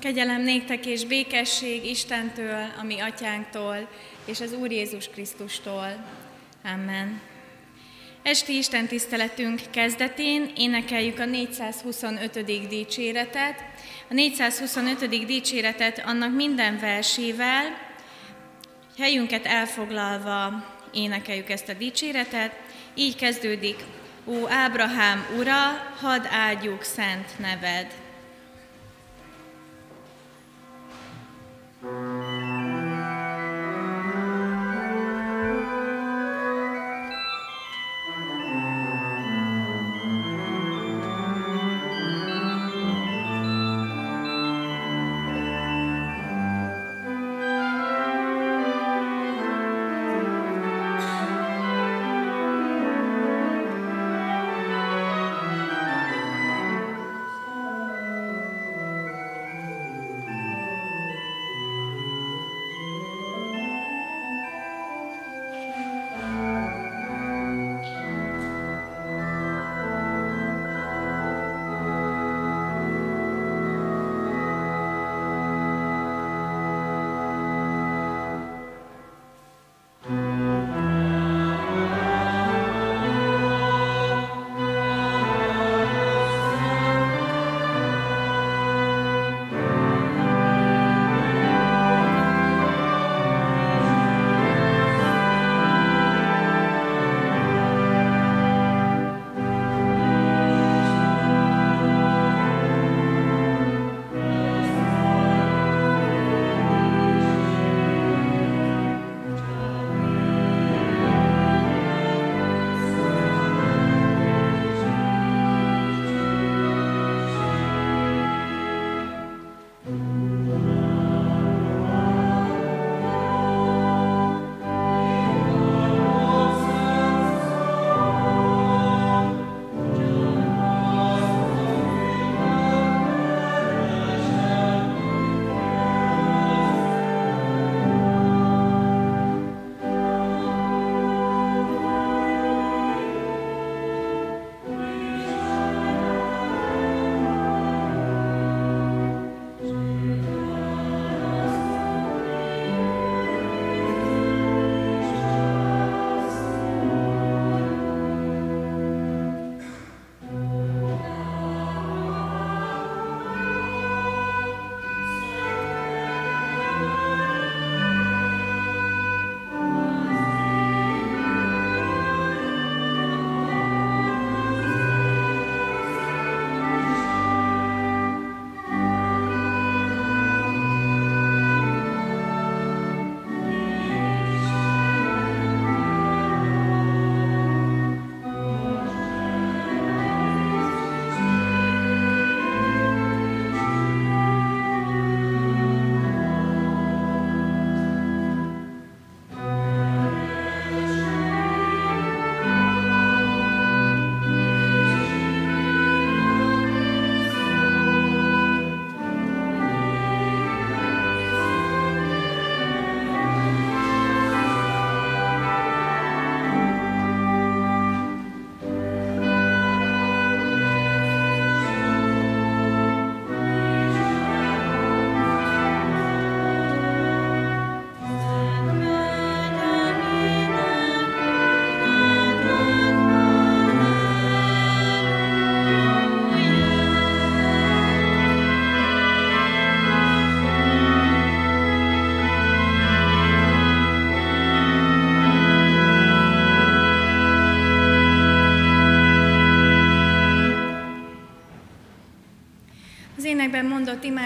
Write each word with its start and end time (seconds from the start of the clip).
Kegyelem 0.00 0.42
néktek 0.42 0.86
és 0.86 1.04
békesség 1.04 1.84
Istentől, 1.84 2.66
a 2.80 2.84
mi 2.84 2.98
atyánktól, 3.00 3.88
és 4.24 4.40
az 4.40 4.52
Úr 4.52 4.70
Jézus 4.70 5.08
Krisztustól. 5.08 6.04
Amen. 6.64 7.20
Esti 8.22 8.56
Isten 8.56 8.86
tiszteletünk 8.86 9.60
kezdetén 9.70 10.52
énekeljük 10.56 11.18
a 11.18 11.24
425. 11.24 12.44
dicséretet. 12.68 13.64
A 14.10 14.14
425. 14.14 15.26
dicséretet 15.26 16.02
annak 16.06 16.34
minden 16.34 16.78
versével, 16.78 17.64
helyünket 18.98 19.46
elfoglalva 19.46 20.74
énekeljük 20.92 21.50
ezt 21.50 21.68
a 21.68 21.74
dicséretet. 21.74 22.52
Így 22.94 23.16
kezdődik, 23.16 23.76
Ó 24.24 24.48
Ábrahám 24.48 25.26
ura, 25.38 25.60
hadd 26.00 26.26
áldjuk 26.30 26.82
szent 26.82 27.38
neved. 27.38 28.05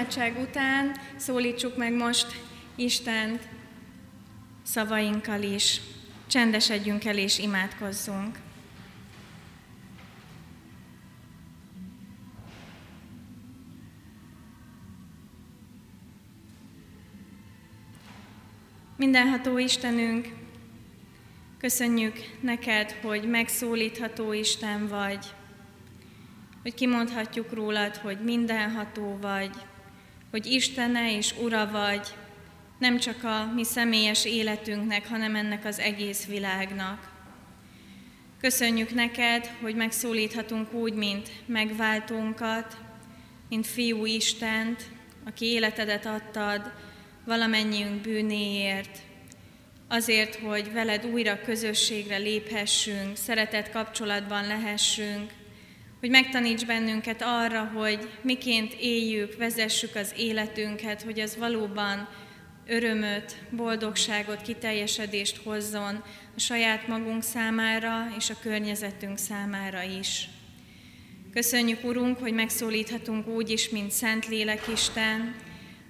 Imádság 0.01 0.39
után 0.39 0.97
szólítsuk 1.17 1.77
meg 1.77 1.93
most 1.93 2.27
Istent 2.75 3.49
szavainkkal 4.63 5.43
is. 5.43 5.81
Csendesedjünk 6.27 7.05
el 7.05 7.19
és 7.19 7.39
imádkozzunk. 7.39 8.39
Mindenható 18.97 19.59
Istenünk, 19.59 20.29
köszönjük 21.59 22.17
neked, 22.41 22.91
hogy 23.03 23.29
megszólítható 23.29 24.33
Isten 24.33 24.89
vagy, 24.89 25.27
hogy 26.63 26.75
kimondhatjuk 26.75 27.53
rólad, 27.53 27.97
hogy 27.97 28.19
mindenható 28.21 29.19
vagy, 29.21 29.69
hogy 30.31 30.47
Istene 30.47 31.17
és 31.17 31.35
Ura 31.43 31.71
vagy, 31.71 32.07
nem 32.79 32.99
csak 32.99 33.25
a 33.25 33.53
mi 33.55 33.65
személyes 33.65 34.25
életünknek, 34.25 35.09
hanem 35.09 35.35
ennek 35.35 35.65
az 35.65 35.79
egész 35.79 36.27
világnak. 36.27 37.09
Köszönjük 38.41 38.95
neked, 38.95 39.47
hogy 39.61 39.75
megszólíthatunk 39.75 40.73
úgy, 40.73 40.95
mint 40.95 41.31
megváltónkat, 41.47 42.77
mint 43.49 43.67
fiú 43.67 44.05
Istent, 44.07 44.83
aki 45.27 45.47
életedet 45.47 46.07
adtad 46.07 46.73
valamennyiünk 47.25 48.01
bűnéért, 48.01 48.99
azért, 49.89 50.35
hogy 50.35 50.73
veled 50.73 51.07
újra 51.07 51.41
közösségre 51.41 52.17
léphessünk, 52.17 53.17
szeretett 53.17 53.71
kapcsolatban 53.71 54.47
lehessünk, 54.47 55.33
hogy 56.01 56.11
megtaníts 56.11 56.67
bennünket 56.67 57.23
arra, 57.23 57.65
hogy 57.65 58.11
miként 58.23 58.75
éljük, 58.81 59.37
vezessük 59.37 59.95
az 59.95 60.15
életünket, 60.17 61.03
hogy 61.03 61.21
az 61.21 61.37
valóban 61.37 62.09
örömöt, 62.67 63.37
boldogságot, 63.51 64.43
kiteljesedést 64.43 65.37
hozzon 65.37 66.03
a 66.37 66.41
saját 66.41 66.87
magunk 66.87 67.23
számára 67.23 68.07
és 68.19 68.31
a 68.31 68.39
környezetünk 68.43 69.19
számára 69.19 69.83
is. 69.83 70.29
Köszönjük, 71.33 71.85
Urunk, 71.85 72.19
hogy 72.19 72.33
megszólíthatunk 72.33 73.27
úgy 73.27 73.51
is, 73.51 73.69
mint 73.69 73.91
Szent 73.91 74.29
Lélekisten, 74.29 75.35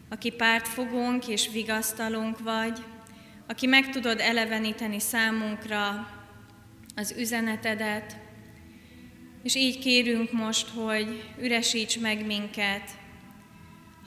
aki 0.09 0.31
pártfogónk 0.31 1.29
és 1.29 1.49
vigasztalunk 1.53 2.39
vagy, 2.39 2.79
aki 3.49 3.67
meg 3.67 3.91
tudod 3.91 4.21
eleveníteni 4.21 4.99
számunkra 4.99 6.11
az 6.97 7.15
üzenetedet, 7.19 8.17
és 9.43 9.55
így 9.55 9.79
kérünk 9.79 10.33
most, 10.33 10.69
hogy 10.69 11.25
üresíts 11.41 11.99
meg 11.99 12.27
minket, 12.27 12.91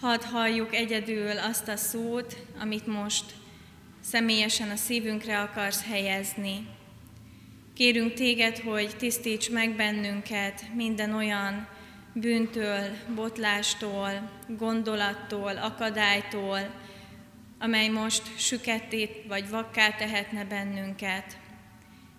hadd 0.01 0.23
halljuk 0.23 0.75
egyedül 0.75 1.37
azt 1.37 1.67
a 1.67 1.75
szót, 1.75 2.37
amit 2.59 2.87
most 2.87 3.25
személyesen 4.01 4.69
a 4.69 4.75
szívünkre 4.75 5.39
akarsz 5.39 5.83
helyezni. 5.85 6.67
Kérünk 7.73 8.13
téged, 8.13 8.57
hogy 8.57 8.95
tisztíts 8.97 9.49
meg 9.49 9.75
bennünket 9.75 10.63
minden 10.75 11.13
olyan 11.13 11.67
bűntől, 12.13 12.83
botlástól, 13.15 14.29
gondolattól, 14.47 15.57
akadálytól, 15.57 16.59
amely 17.59 17.87
most 17.87 18.39
sükettét 18.39 19.23
vagy 19.27 19.49
vakká 19.49 19.89
tehetne 19.89 20.45
bennünket. 20.45 21.37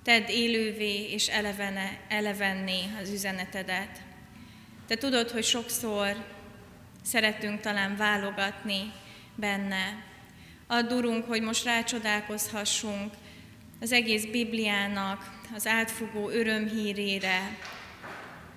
Tedd 0.04 0.28
élővé 0.28 1.12
és 1.12 1.28
elevene, 1.28 1.98
elevenné 2.08 2.80
az 3.02 3.10
üzenetedet. 3.10 4.02
Te 4.86 4.96
tudod, 4.96 5.30
hogy 5.30 5.44
sokszor 5.44 6.24
szeretünk 7.02 7.60
talán 7.60 7.96
válogatni 7.96 8.92
benne. 9.34 10.04
Add, 10.66 10.92
Urunk, 10.92 11.26
hogy 11.26 11.42
most 11.42 11.64
rácsodálkozhassunk 11.64 13.14
az 13.80 13.92
egész 13.92 14.24
Bibliának 14.24 15.40
az 15.54 15.66
átfogó 15.66 16.30
örömhírére, 16.30 17.58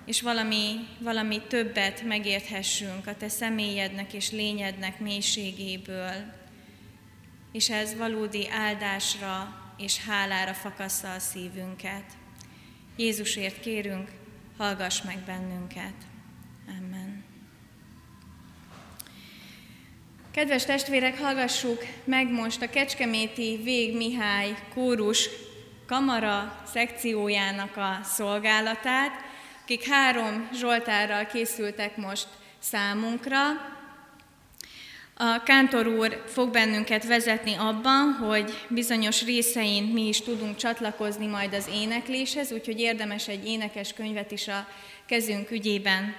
és 0.06 0.22
valami, 0.22 0.86
valami 0.98 1.40
többet 1.48 2.02
megérthessünk 2.02 3.06
a 3.06 3.16
Te 3.16 3.28
személyednek 3.28 4.12
és 4.12 4.30
lényednek 4.30 5.00
mélységéből, 5.00 6.12
és 7.52 7.70
ez 7.70 7.96
valódi 7.96 8.48
áldásra 8.50 9.66
és 9.78 10.04
hálára 10.04 10.54
fakassza 10.54 11.12
a 11.12 11.18
szívünket. 11.18 12.04
Jézusért 12.96 13.60
kérünk, 13.60 14.10
hallgass 14.56 15.02
meg 15.02 15.18
bennünket. 15.18 15.94
Amen. 16.68 17.24
Kedves 20.30 20.64
testvérek, 20.64 21.18
hallgassuk 21.18 21.84
meg 22.04 22.30
most 22.30 22.62
a 22.62 22.70
Kecskeméti 22.70 23.60
Vég 23.62 23.96
Mihály 23.96 24.56
kórus 24.74 25.28
kamara 25.86 26.62
szekciójának 26.72 27.76
a 27.76 28.00
szolgálatát, 28.02 29.12
akik 29.62 29.88
három 29.88 30.48
Zsoltárral 30.52 31.26
készültek 31.26 31.96
most 31.96 32.28
számunkra. 32.58 33.38
A 35.20 35.42
kántor 35.42 35.86
úr 35.86 36.22
fog 36.26 36.50
bennünket 36.50 37.06
vezetni 37.06 37.54
abban, 37.54 38.12
hogy 38.12 38.66
bizonyos 38.68 39.24
részein 39.24 39.84
mi 39.84 40.08
is 40.08 40.20
tudunk 40.20 40.56
csatlakozni 40.56 41.26
majd 41.26 41.54
az 41.54 41.68
énekléshez, 41.72 42.52
úgyhogy 42.52 42.80
érdemes 42.80 43.28
egy 43.28 43.46
énekes 43.46 43.92
könyvet 43.92 44.30
is 44.30 44.48
a 44.48 44.66
kezünk 45.06 45.50
ügyében 45.50 46.14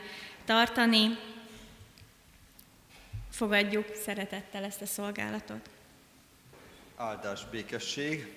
tartani. 0.45 1.17
Fogadjuk 3.31 3.85
szeretettel 4.05 4.63
ezt 4.63 4.81
a 4.81 4.85
szolgálatot. 4.85 5.69
Áldás, 6.97 7.45
békesség. 7.51 8.35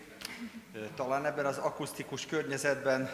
Talán 0.95 1.27
ebben 1.27 1.47
az 1.47 1.59
akusztikus 1.59 2.27
környezetben 2.27 3.11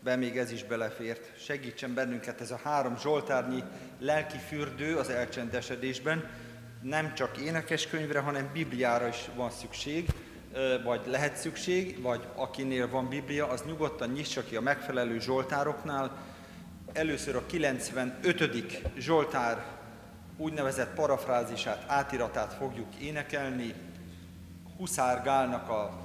be 0.00 0.16
még 0.16 0.38
ez 0.38 0.50
is 0.50 0.64
belefért. 0.64 1.40
Segítsen 1.44 1.94
bennünket 1.94 2.40
ez 2.40 2.50
a 2.50 2.60
három 2.64 2.98
zsoltárnyi 2.98 3.62
lelki 3.98 4.38
fürdő 4.48 4.96
az 4.96 5.08
elcsendesedésben. 5.08 6.50
Nem 6.82 7.14
csak 7.14 7.38
énekeskönyvre, 7.38 8.20
hanem 8.20 8.50
Bibliára 8.52 9.08
is 9.08 9.28
van 9.34 9.50
szükség, 9.50 10.08
vagy 10.84 11.00
lehet 11.06 11.36
szükség, 11.36 12.00
vagy 12.00 12.26
akinél 12.34 12.88
van 12.88 13.08
Biblia, 13.08 13.48
az 13.48 13.62
nyugodtan 13.66 14.08
nyissa 14.08 14.44
ki 14.44 14.56
a 14.56 14.60
megfelelő 14.60 15.20
zsoltároknál. 15.20 16.24
Először 16.92 17.36
a 17.36 17.46
95. 17.46 18.80
zsoltár 18.98 19.64
úgynevezett 20.36 20.94
parafrázisát, 20.94 21.84
átiratát 21.86 22.52
fogjuk 22.52 22.94
énekelni, 22.94 23.74
Huszár 24.76 25.22
Gálnak 25.22 25.68
a 25.68 26.00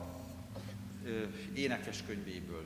énekeskönyvéből. 1.54 2.66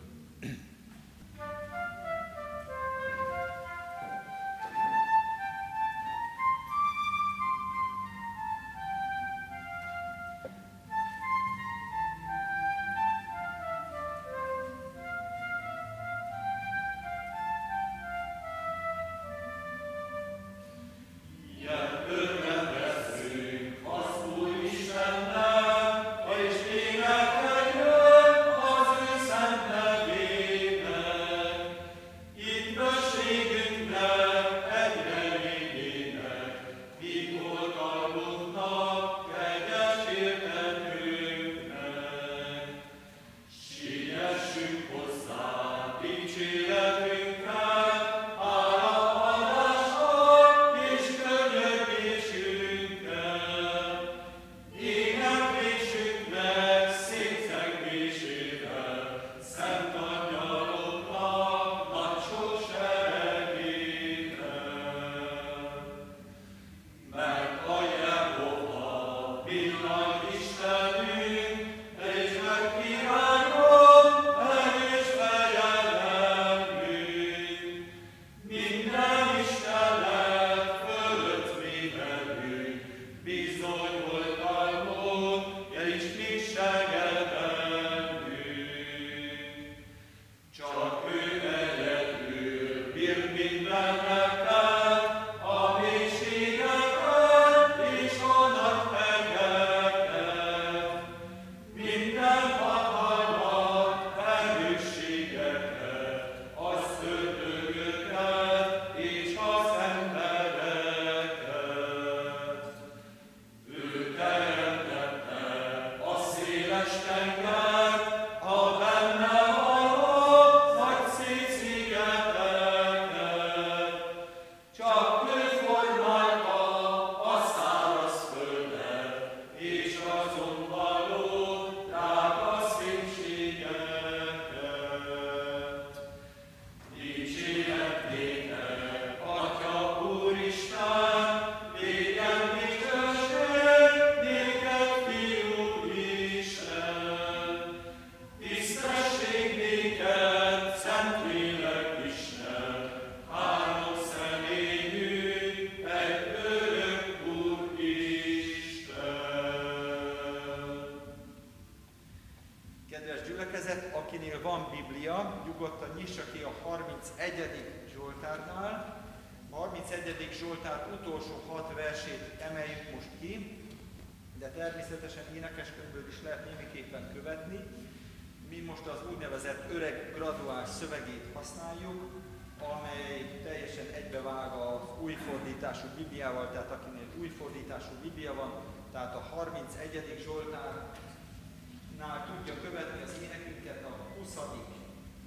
Fordítású 185.82 186.04
Bibliával, 186.04 186.52
tehát 186.52 186.72
akinél 186.72 187.08
új 187.20 187.28
fordítású 187.28 187.92
Biblia 188.02 188.34
van, 188.34 188.52
tehát 188.92 189.16
a 189.16 189.20
31. 189.20 190.20
Zsoltárnál 190.24 192.26
tudja 192.26 192.62
követni 192.62 193.02
az 193.02 193.16
énekünket 193.24 193.84
a 193.84 193.90
20. 194.18 194.38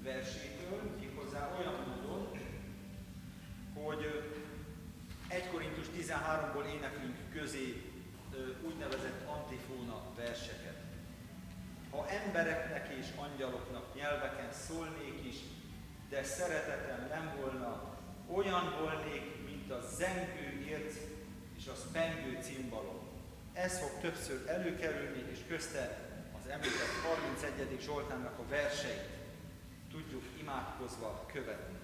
versétől, 0.02 0.80
méghozzá 1.00 1.50
olyan 1.58 1.74
módon, 1.86 2.30
hogy 3.74 4.32
1 5.28 5.48
Korintus 5.50 5.86
13-ból 5.98 6.64
énekünk 6.74 7.16
közé 7.32 7.82
úgynevezett 8.66 9.28
antifóna 9.28 10.02
verseket. 10.16 10.82
Ha 11.90 12.08
embereknek 12.08 12.94
és 13.00 13.06
angyaloknak 13.16 13.94
nyelveken 13.94 14.52
szólnék 14.52 15.24
is, 15.24 15.36
de 16.08 16.22
szeretetem 16.22 17.06
nem 17.08 17.36
volna, 17.40 17.94
olyan 18.32 18.74
volnék, 18.80 19.46
mint 19.46 19.70
a 19.70 19.80
zengő 19.96 20.43
érc 20.68 20.94
és 21.58 21.66
a 21.66 21.74
spengő 21.74 22.38
cimbalom. 22.42 23.00
Ez 23.52 23.78
fog 23.78 23.90
többször 24.00 24.48
előkerülni, 24.48 25.24
és 25.32 25.38
közte 25.48 26.10
az 26.42 26.50
említett 26.50 26.94
31. 27.38 27.80
Zsoltánnak 27.80 28.38
a 28.38 28.48
verseit 28.48 29.08
tudjuk 29.90 30.24
imádkozva 30.40 31.26
követni. 31.32 31.78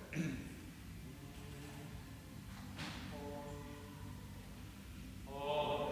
Because 5.31 5.90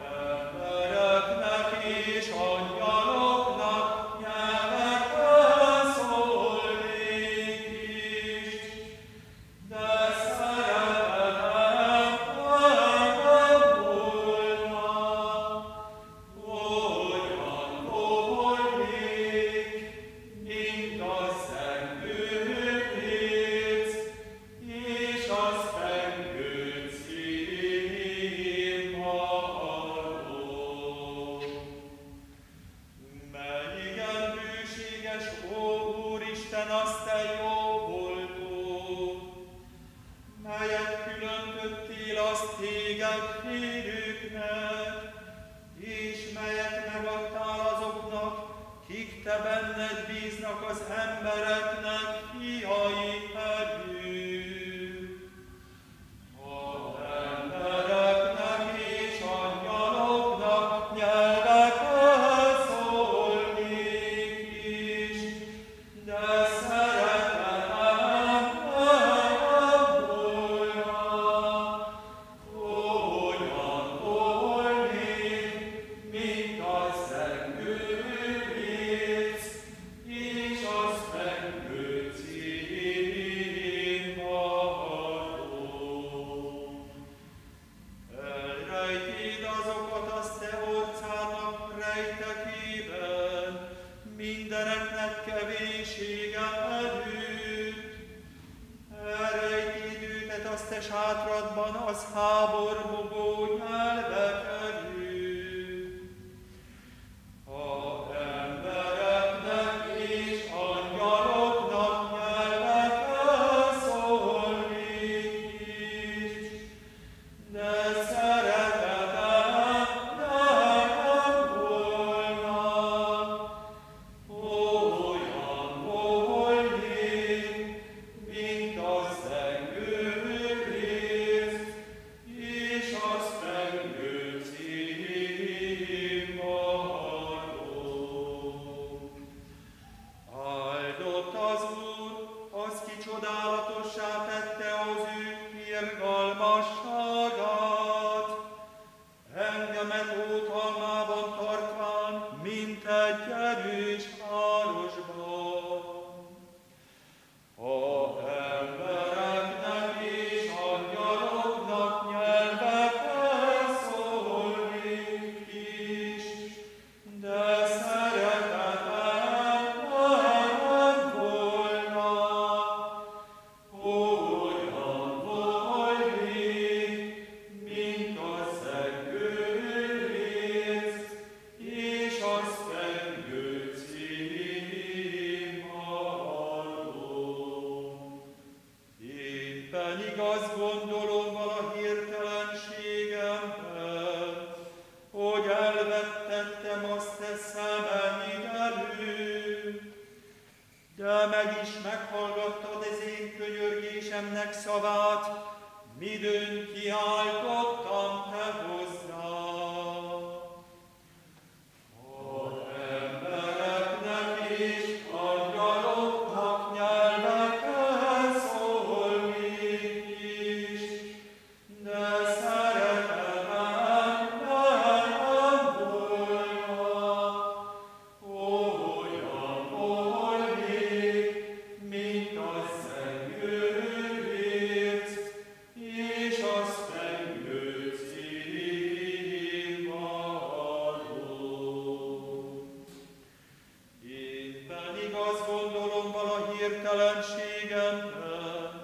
reménytelenségemben, 246.83 248.83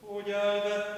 hogy 0.00 0.30
elvettem 0.30 0.93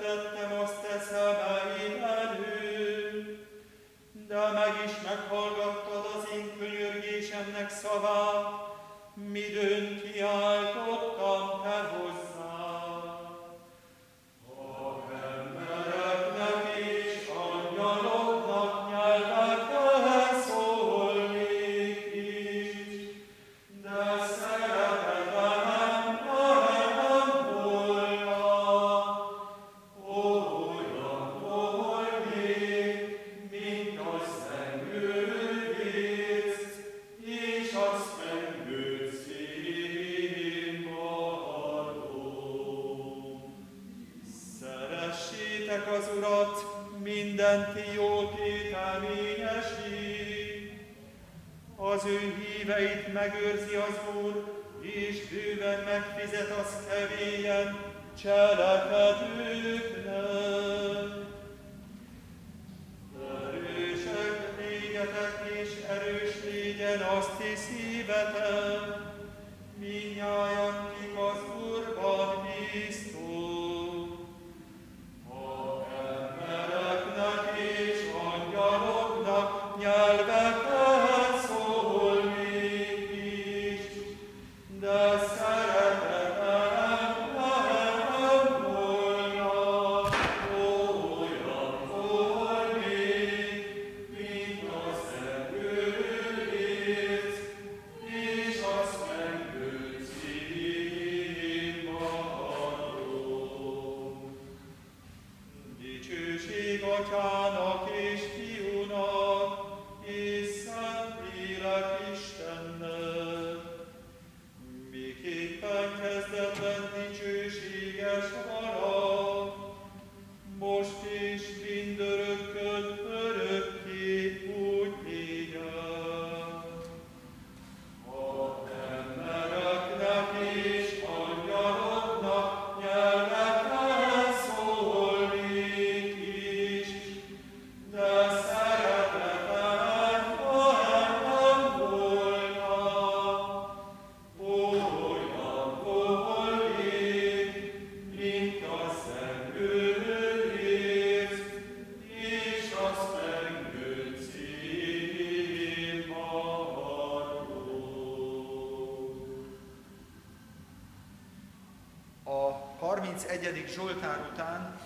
Zsoltár 163.75 164.29
után 164.33 164.79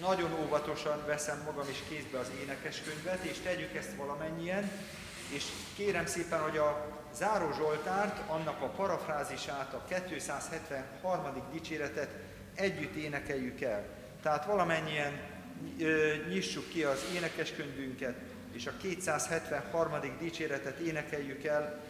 nagyon 0.00 0.32
óvatosan 0.44 1.06
veszem 1.06 1.42
magam 1.44 1.68
is 1.70 1.82
kézbe 1.88 2.18
az 2.18 2.30
énekeskönyvet, 2.42 3.24
és 3.24 3.38
tegyük 3.38 3.74
ezt 3.74 3.94
valamennyien, 3.96 4.70
és 5.28 5.44
kérem 5.76 6.06
szépen, 6.06 6.40
hogy 6.40 6.56
a 6.56 6.86
záró 7.14 7.52
Zsoltárt, 7.52 8.30
annak 8.30 8.62
a 8.62 8.66
parafrázisát, 8.66 9.74
a 9.74 9.84
273. 10.06 11.42
dicséretet 11.52 12.08
együtt 12.54 12.94
énekeljük 12.94 13.60
el. 13.60 13.84
Tehát 14.22 14.46
valamennyien 14.46 15.20
nyissuk 16.28 16.68
ki 16.68 16.82
az 16.82 17.04
énekeskönyvünket, 17.14 18.14
és 18.52 18.66
a 18.66 18.72
273. 18.82 19.92
dicséretet 20.18 20.78
énekeljük 20.78 21.44
el 21.44 21.80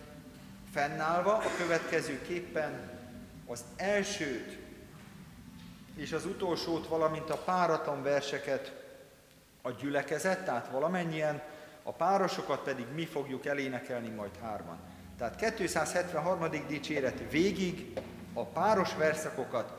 fennállva, 0.72 1.36
a 1.36 1.50
következő 1.56 2.20
képpen 2.26 2.90
az 3.46 3.64
elsőt 3.76 4.61
és 6.02 6.12
az 6.12 6.26
utolsót, 6.26 6.86
valamint 6.86 7.30
a 7.30 7.36
páratlan 7.36 8.02
verseket 8.02 8.72
a 9.62 9.70
gyülekezet, 9.70 10.44
tehát 10.44 10.68
valamennyien, 10.70 11.42
a 11.82 11.92
párosokat 11.92 12.62
pedig 12.62 12.86
mi 12.94 13.06
fogjuk 13.06 13.46
elénekelni 13.46 14.08
majd 14.08 14.30
hárman. 14.42 14.78
Tehát 15.18 15.36
273. 15.36 16.46
dicséret 16.68 17.30
végig 17.30 18.00
a 18.32 18.44
páros 18.44 18.94
verszakokat 18.96 19.72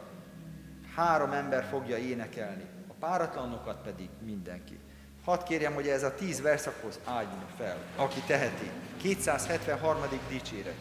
három 0.96 1.32
ember 1.32 1.64
fogja 1.64 1.98
énekelni, 1.98 2.66
a 2.88 2.94
páratlanokat 3.00 3.82
pedig 3.82 4.10
mindenki. 4.26 4.80
Hadd 5.26 5.44
kérjem, 5.44 5.74
hogy 5.74 5.88
ez 5.88 6.04
a 6.04 6.14
tíz 6.14 6.42
verszakhoz 6.42 7.00
álljon 7.06 7.46
fel, 7.58 7.78
aki 7.96 8.20
teheti. 8.20 8.70
273. 8.98 10.02
dicséret. 10.30 10.76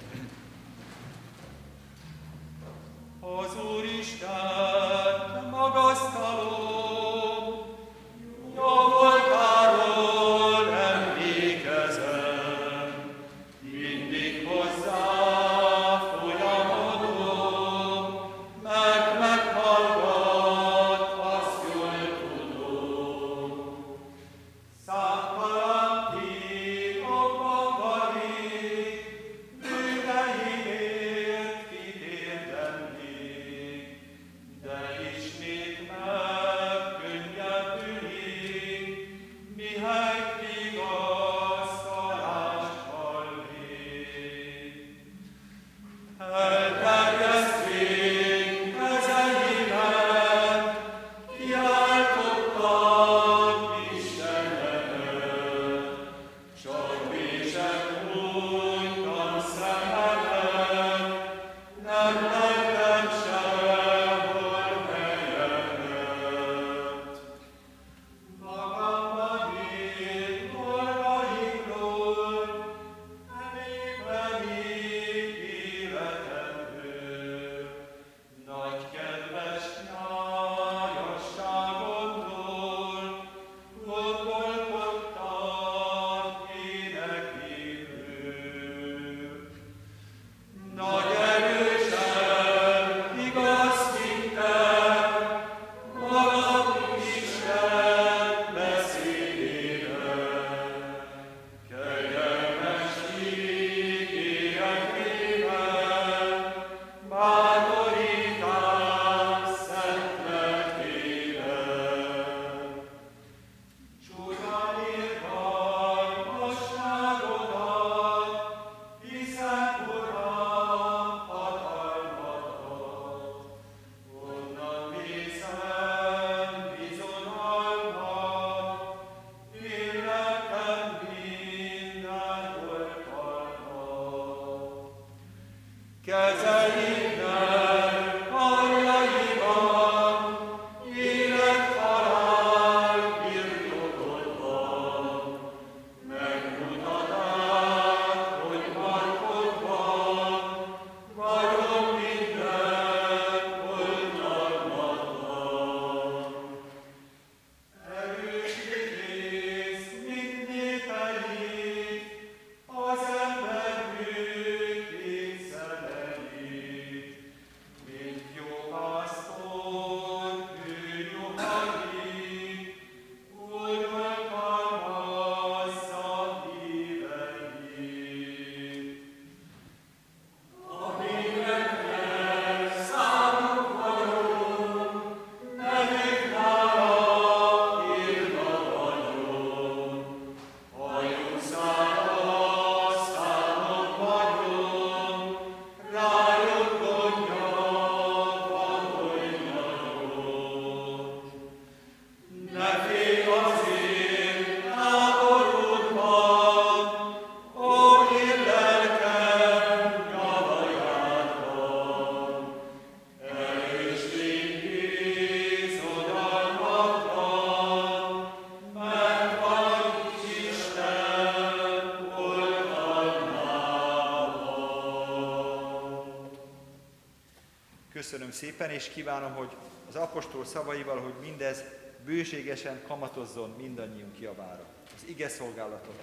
Szépen, 228.43 228.71
és 228.71 228.89
kívánom, 228.89 229.35
hogy 229.35 229.57
az 229.89 229.95
apostol 229.95 230.45
szavaival, 230.45 231.01
hogy 231.01 231.15
mindez 231.21 231.65
bőségesen 232.05 232.83
kamatozzon 232.87 233.51
mindannyiunk 233.51 234.21
javára. 234.21 234.65
Az 234.97 235.09
ige 235.09 235.29
szolgálatot 235.29 236.03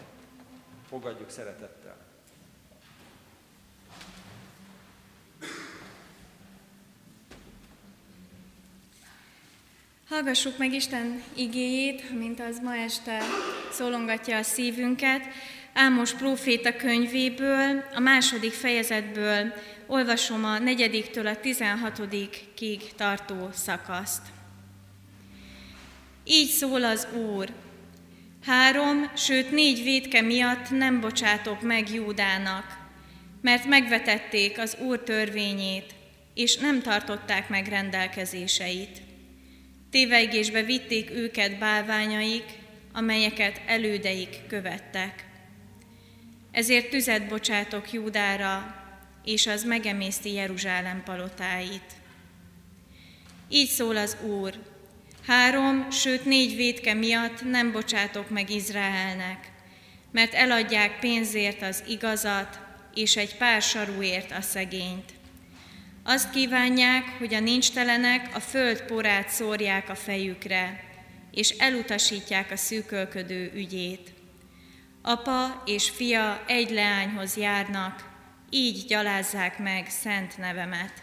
fogadjuk 0.90 1.30
szeretettel. 1.30 1.98
Hallgassuk 10.10 10.58
meg 10.58 10.74
Isten 10.74 11.24
igéjét, 11.34 12.20
mint 12.20 12.40
az 12.40 12.60
ma 12.60 12.76
este 12.76 13.22
szólongatja 13.72 14.38
a 14.38 14.44
szívünket. 14.44 15.22
Ámos 15.82 16.14
próféta 16.14 16.76
könyvéből, 16.76 17.84
a 17.94 18.00
második 18.00 18.52
fejezetből 18.52 19.54
olvasom 19.88 20.46
a 20.46 20.58
negyediktől 20.58 21.28
a 21.28 21.40
tizenhatodikig 21.40 22.82
tartó 22.96 23.50
szakaszt. 23.54 24.22
Így 26.24 26.50
szól 26.50 26.84
az 26.84 27.08
Úr. 27.14 27.50
Három, 28.46 29.12
sőt 29.16 29.52
négy 29.52 29.84
védke 29.84 30.22
miatt 30.22 30.70
nem 30.70 31.00
bocsátok 31.00 31.62
meg 31.62 31.94
Júdának, 31.94 32.78
mert 33.42 33.66
megvetették 33.66 34.58
az 34.58 34.78
Úr 34.80 35.00
törvényét, 35.00 35.94
és 36.34 36.58
nem 36.58 36.82
tartották 36.82 37.50
meg 37.50 37.68
rendelkezéseit. 37.68 39.02
Téveigésbe 39.92 40.64
vitték 40.64 41.12
őket 41.12 41.60
bálványaik, 41.60 42.46
amelyeket 42.94 43.62
elődeik 43.66 44.38
követtek. 44.48 45.28
Ezért 46.52 46.90
tüzet 46.90 47.28
bocsátok 47.28 47.92
Júdára, 47.92 48.76
és 49.24 49.48
az 49.48 49.64
megemészti 49.64 50.34
Jeruzsálem 50.34 51.04
palotáit. 51.04 51.94
Így 53.50 53.70
szól 53.70 53.98
az 53.98 54.18
Úr, 54.22 54.54
három, 55.28 55.92
sőt 55.92 56.26
négy 56.26 56.56
védke 56.56 56.94
miatt 56.94 57.44
nem 57.44 57.72
bocsátok 57.72 58.30
meg 58.30 58.50
Izraelnek, 58.50 59.52
mert 60.12 60.34
eladják 60.34 61.00
pénzért 61.00 61.62
az 61.62 61.84
igazat, 61.88 62.60
és 62.94 63.18
egy 63.18 63.38
pár 63.38 63.62
sarúért 63.62 64.32
a 64.32 64.42
szegényt. 64.42 65.14
Azt 66.04 66.30
kívánják, 66.32 67.04
hogy 67.18 67.34
a 67.34 67.40
nincstelenek 67.40 68.36
a 68.36 68.40
föld 68.40 68.82
porát 68.82 69.30
szórják 69.30 69.90
a 69.90 69.96
fejükre, 69.96 70.84
és 71.32 71.50
elutasítják 71.50 72.52
a 72.52 72.58
szűkölködő 72.58 73.52
ügyét. 73.56 74.14
Apa 75.10 75.64
és 75.66 75.90
fia 75.90 76.44
egy 76.48 76.70
leányhoz 76.72 77.38
járnak, 77.38 78.10
így 78.50 78.86
gyalázzák 78.88 79.60
meg 79.60 79.90
szent 79.90 80.38
nevemet. 80.38 80.94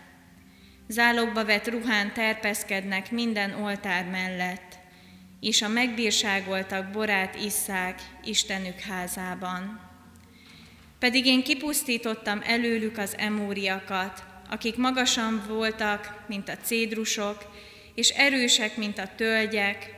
Zálogba 0.89 1.45
vett 1.45 1.69
ruhán 1.69 2.13
terpeszkednek 2.13 3.11
minden 3.11 3.63
oltár 3.63 4.05
mellett, 4.05 4.79
és 5.41 5.63
a 5.63 5.69
megbírságoltak 5.69 6.91
borát 6.91 7.35
isszák 7.35 8.03
Istenük 8.25 8.81
házában. 8.81 9.81
Pedig 10.99 11.27
én 11.27 11.43
kipusztítottam 11.43 12.41
előlük 12.45 12.99
az 12.99 13.15
emóriakat, 13.19 14.25
akik 14.51 14.77
magasan 14.77 15.45
voltak, 15.49 16.25
mint 16.29 16.49
a 16.49 16.57
cédrusok, 16.57 17.53
és 17.95 18.09
erősek, 18.09 18.77
mint 18.77 18.99
a 18.99 19.11
tölgyek, 19.17 19.96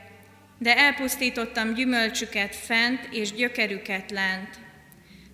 de 0.59 0.77
elpusztítottam 0.77 1.75
gyümölcsüket 1.75 2.57
fent 2.57 3.09
és 3.11 3.33
gyökerüket 3.33 4.11
lent. 4.11 4.59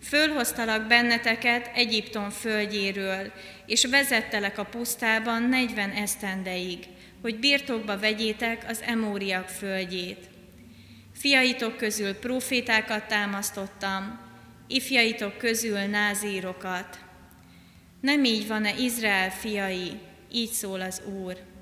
Fölhoztalak 0.03 0.87
benneteket 0.87 1.71
Egyiptom 1.75 2.31
földjéről, 2.31 3.33
és 3.67 3.85
vezettelek 3.85 4.59
a 4.59 4.65
pusztában 4.65 5.43
negyven 5.43 5.91
esztendeig, 5.91 6.79
hogy 7.23 7.39
birtokba 7.39 7.99
vegyétek 7.99 8.65
az 8.69 8.83
emóriak 8.83 9.49
földjét. 9.49 10.29
Fiaitok 11.15 11.77
közül 11.77 12.15
profétákat 12.15 13.05
támasztottam, 13.07 14.21
ifjaitok 14.67 15.39
közül 15.39 15.79
názírokat. 15.79 16.99
Nem 18.01 18.25
így 18.25 18.47
van-e 18.47 18.75
Izrael 18.79 19.31
fiai, 19.31 19.91
így 20.33 20.51
szól 20.51 20.81
az 20.81 21.03
Úr. 21.23 21.54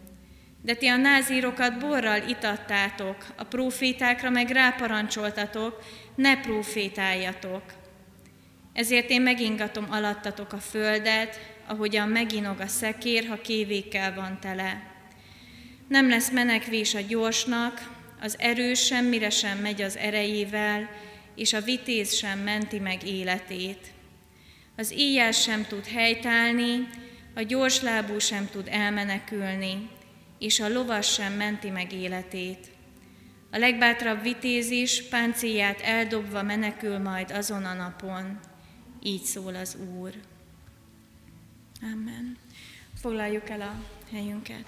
De 0.63 0.75
ti 0.75 0.87
a 0.87 0.97
názírokat 0.97 1.79
borral 1.79 2.29
itattátok, 2.29 3.27
a 3.37 3.45
profétákra 3.45 4.31
meg 4.31 4.51
ráparancsoltatok, 4.51 5.83
ne 6.15 6.41
profétáljatok. 6.41 7.63
Ezért 8.73 9.11
én 9.11 9.23
megingatom 9.23 9.87
alattatok 9.91 10.53
a 10.53 10.59
földet, 10.59 11.41
ahogyan 11.67 12.09
meginog 12.09 12.61
a 12.61 12.67
szekér, 12.67 13.27
ha 13.29 13.41
kévékkel 13.41 14.15
van 14.15 14.41
tele. 14.41 14.83
Nem 15.89 16.09
lesz 16.09 16.31
menekvés 16.31 16.95
a 16.95 17.01
gyorsnak, 17.01 17.91
az 18.21 18.37
erős 18.39 18.85
semmire 18.85 19.31
sem 19.31 19.59
megy 19.59 19.83
az 19.83 19.97
erejével, 19.97 20.91
és 21.35 21.53
a 21.53 21.61
vitéz 21.61 22.15
sem 22.15 22.39
menti 22.39 22.79
meg 22.79 23.07
életét. 23.07 23.87
Az 24.77 24.93
éjjel 24.97 25.33
sem 25.33 25.67
tud 25.67 25.87
helytállni, 25.87 26.89
a 27.35 27.43
gyorslábú 27.43 28.19
sem 28.19 28.49
tud 28.53 28.69
elmenekülni, 28.71 29.89
és 30.43 30.61
a 30.61 30.69
lovas 30.69 31.13
sem 31.13 31.33
menti 31.33 31.71
meg 31.71 31.93
életét. 31.93 32.71
A 33.51 33.59
legbátrabb 33.59 34.23
vitéz 34.23 34.71
is 34.71 35.09
páncélját 35.09 35.81
eldobva 35.81 36.43
menekül 36.43 36.99
majd 36.99 37.31
azon 37.31 37.65
a 37.65 37.75
napon. 37.75 38.41
Így 39.03 39.23
szól 39.23 39.55
az 39.55 39.77
Úr. 39.97 40.13
Amen. 41.83 42.37
Foglaljuk 43.01 43.49
el 43.49 43.61
a 43.61 43.75
helyünket. 44.13 44.65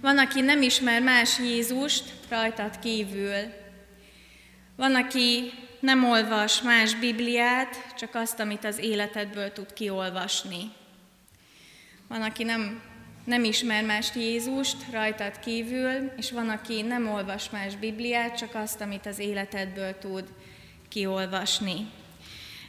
Van, 0.00 0.18
aki 0.18 0.40
nem 0.40 0.62
ismer 0.62 1.02
más 1.02 1.38
Jézust 1.38 2.14
rajtad 2.28 2.78
kívül. 2.78 3.59
Van, 4.80 4.94
aki 4.94 5.52
nem 5.80 6.04
olvas 6.04 6.62
más 6.62 6.94
Bibliát, 6.94 7.94
csak 7.98 8.14
azt, 8.14 8.40
amit 8.40 8.64
az 8.64 8.78
életedből 8.78 9.52
tud 9.52 9.72
kiolvasni. 9.72 10.72
Van, 12.08 12.22
aki 12.22 12.44
nem, 12.44 12.82
nem 13.24 13.44
ismer 13.44 13.84
más 13.84 14.10
Jézust 14.14 14.76
rajtad 14.92 15.38
kívül, 15.38 16.12
és 16.16 16.30
van, 16.30 16.48
aki 16.48 16.82
nem 16.82 17.08
olvas 17.08 17.50
más 17.50 17.76
Bibliát, 17.76 18.36
csak 18.36 18.54
azt, 18.54 18.80
amit 18.80 19.06
az 19.06 19.18
életedből 19.18 19.98
tud 19.98 20.24
kiolvasni. 20.88 21.86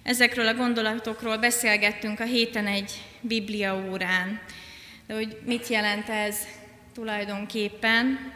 Ezekről 0.04 0.48
a 0.48 0.56
gondolatokról 0.56 1.38
beszélgettünk 1.38 2.20
a 2.20 2.26
héten 2.26 2.68
egy 2.68 2.92
Biblia 3.22 3.90
órán. 3.90 4.42
De 5.08 5.14
hogy 5.14 5.38
mit 5.46 5.68
jelent 5.68 6.10
ez 6.10 6.38
tulajdonképpen. 6.94 8.32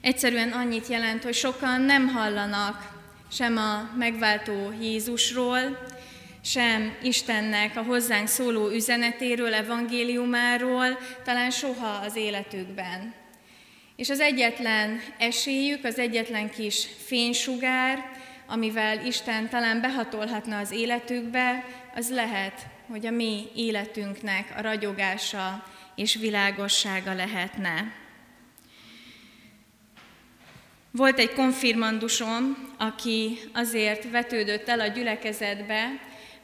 Egyszerűen 0.00 0.52
annyit 0.52 0.86
jelent, 0.86 1.22
hogy 1.22 1.34
sokan 1.34 1.80
nem 1.80 2.08
hallanak 2.08 2.98
sem 3.32 3.56
a 3.56 3.90
megváltó 3.96 4.72
Jézusról, 4.80 5.78
sem 6.44 6.96
Istennek 7.02 7.76
a 7.76 7.82
hozzánk 7.82 8.28
szóló 8.28 8.68
üzenetéről, 8.68 9.54
evangéliumáról, 9.54 10.98
talán 11.24 11.50
soha 11.50 11.88
az 11.88 12.16
életükben. 12.16 13.14
És 13.96 14.10
az 14.10 14.20
egyetlen 14.20 15.00
esélyük, 15.18 15.84
az 15.84 15.98
egyetlen 15.98 16.50
kis 16.50 16.86
fénysugár, 17.06 18.10
amivel 18.46 19.06
Isten 19.06 19.48
talán 19.48 19.80
behatolhatna 19.80 20.58
az 20.58 20.70
életükbe, 20.70 21.64
az 21.94 22.10
lehet, 22.10 22.66
hogy 22.88 23.06
a 23.06 23.10
mi 23.10 23.42
életünknek 23.54 24.52
a 24.56 24.60
ragyogása 24.60 25.64
és 25.94 26.14
világossága 26.14 27.14
lehetne. 27.14 27.92
Volt 30.92 31.18
egy 31.18 31.32
konfirmandusom, 31.32 32.68
aki 32.78 33.38
azért 33.54 34.10
vetődött 34.10 34.68
el 34.68 34.80
a 34.80 34.86
gyülekezetbe, 34.86 35.86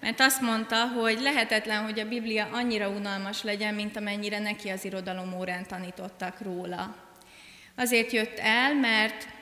mert 0.00 0.20
azt 0.20 0.40
mondta, 0.40 0.88
hogy 0.88 1.20
lehetetlen, 1.20 1.84
hogy 1.84 2.00
a 2.00 2.08
Biblia 2.08 2.48
annyira 2.52 2.88
unalmas 2.88 3.42
legyen, 3.42 3.74
mint 3.74 3.96
amennyire 3.96 4.38
neki 4.38 4.68
az 4.68 4.84
irodalom 4.84 5.38
órán 5.38 5.66
tanítottak 5.66 6.40
róla. 6.40 6.96
Azért 7.76 8.12
jött 8.12 8.38
el, 8.38 8.74
mert 8.74 9.34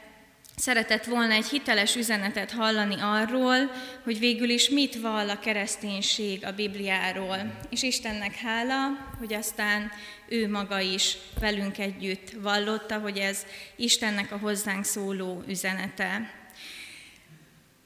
Szeretett 0.57 1.05
volna 1.05 1.33
egy 1.33 1.47
hiteles 1.47 1.97
üzenetet 1.97 2.51
hallani 2.51 2.95
arról, 3.01 3.71
hogy 4.05 4.19
végül 4.19 4.49
is 4.49 4.69
mit 4.69 5.01
vall 5.01 5.29
a 5.29 5.38
kereszténység 5.38 6.45
a 6.45 6.53
Bibliáról. 6.53 7.38
És 7.71 7.83
Istennek 7.83 8.35
hála, 8.35 8.77
hogy 9.19 9.33
aztán 9.33 9.90
ő 10.29 10.51
maga 10.51 10.81
is 10.81 11.17
velünk 11.41 11.79
együtt 11.79 12.31
vallotta, 12.31 12.99
hogy 12.99 13.19
ez 13.19 13.47
Istennek 13.77 14.33
a 14.33 14.39
hozzánk 14.39 14.85
szóló 14.85 15.43
üzenete. 15.49 16.31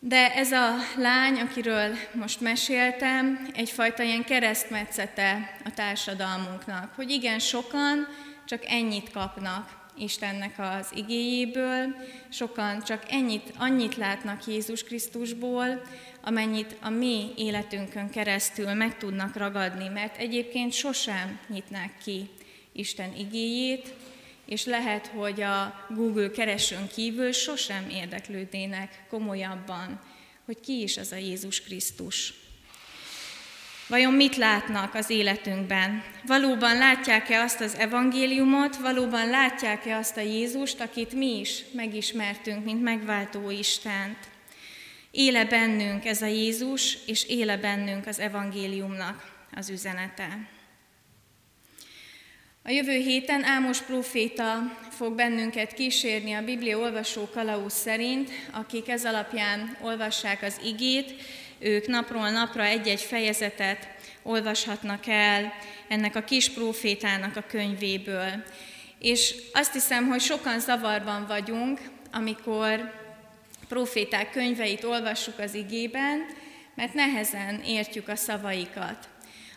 De 0.01 0.35
ez 0.35 0.53
a 0.53 0.77
lány, 0.97 1.41
akiről 1.41 1.97
most 2.13 2.41
meséltem, 2.41 3.49
egyfajta 3.55 4.03
ilyen 4.03 4.25
keresztmetszete 4.25 5.57
a 5.65 5.71
társadalmunknak, 5.75 6.95
hogy 6.95 7.11
igen, 7.11 7.39
sokan 7.39 8.07
csak 8.45 8.63
ennyit 8.67 9.11
kapnak 9.11 9.79
Istennek 9.97 10.55
az 10.59 10.87
igéjéből, 10.95 11.97
sokan 12.29 12.83
csak 12.83 13.03
ennyit, 13.11 13.53
annyit 13.57 13.97
látnak 13.97 14.47
Jézus 14.47 14.85
Krisztusból, 14.85 15.83
amennyit 16.29 16.77
a 16.81 16.89
mi 16.89 17.33
életünkön 17.37 18.11
keresztül 18.11 18.73
meg 18.73 18.99
tudnak 18.99 19.37
ragadni, 19.37 19.89
mert 19.89 20.17
egyébként 20.17 20.73
sosem 20.73 21.39
nyitnák 21.49 21.93
ki 22.05 22.29
Isten 22.73 23.15
igéjét, 23.17 23.95
és 24.47 24.65
lehet, 24.65 25.07
hogy 25.07 25.43
a 25.43 25.87
Google 25.89 26.31
keresőn 26.31 26.89
kívül 26.95 27.33
sosem 27.33 27.89
érdeklődnének 27.91 29.05
komolyabban, 29.11 30.01
hogy 30.45 30.61
ki 30.61 30.83
is 30.83 30.97
az 30.97 31.13
a 31.13 31.17
Jézus 31.17 31.63
Krisztus. 31.63 32.35
Vajon 33.87 34.13
mit 34.13 34.37
látnak 34.37 34.95
az 34.95 35.11
életünkben? 35.11 36.03
Valóban 36.27 36.79
látják-e 36.79 37.41
azt 37.41 37.61
az 37.61 37.75
evangéliumot, 37.75 38.77
valóban 38.77 39.31
látják-e 39.31 39.97
azt 39.97 40.17
a 40.17 40.21
Jézust, 40.21 40.81
akit 40.81 41.13
mi 41.13 41.39
is 41.39 41.65
megismertünk, 41.73 42.65
mint 42.65 42.83
megváltó 42.83 43.51
Istent? 43.51 44.19
Éle 45.21 45.45
bennünk 45.45 46.05
ez 46.05 46.23
a 46.23 46.27
Jézus, 46.27 46.99
és 47.07 47.29
éle 47.29 47.57
bennünk 47.57 48.07
az 48.07 48.19
evangéliumnak 48.19 49.47
az 49.55 49.71
üzenete. 49.71 50.49
A 52.63 52.71
jövő 52.71 52.97
héten 52.97 53.45
Ámos 53.45 53.83
próféta 53.83 54.77
fog 54.91 55.15
bennünket 55.15 55.73
kísérni 55.73 56.33
a 56.33 56.45
Biblia 56.45 56.79
olvasó 56.79 57.29
kalauz 57.33 57.73
szerint, 57.73 58.31
akik 58.51 58.89
ez 58.89 59.05
alapján 59.05 59.77
olvassák 59.81 60.43
az 60.43 60.61
igét, 60.65 61.15
ők 61.59 61.87
napról 61.87 62.31
napra 62.31 62.65
egy-egy 62.65 63.03
fejezetet 63.03 63.89
olvashatnak 64.23 65.07
el 65.07 65.53
ennek 65.89 66.17
a 66.17 66.25
kis 66.25 66.51
prófétának 66.51 67.37
a 67.37 67.47
könyvéből. 67.49 68.45
És 68.99 69.35
azt 69.53 69.73
hiszem, 69.73 70.07
hogy 70.07 70.21
sokan 70.21 70.61
zavarban 70.61 71.27
vagyunk, 71.27 71.81
amikor 72.13 73.07
proféták 73.69 74.31
könyveit 74.31 74.85
olvassuk 74.85 75.39
az 75.39 75.55
igében, 75.55 76.27
mert 76.75 76.95
nehezen 76.95 77.61
értjük 77.67 78.09
a 78.09 78.17
szavaikat. 78.17 79.09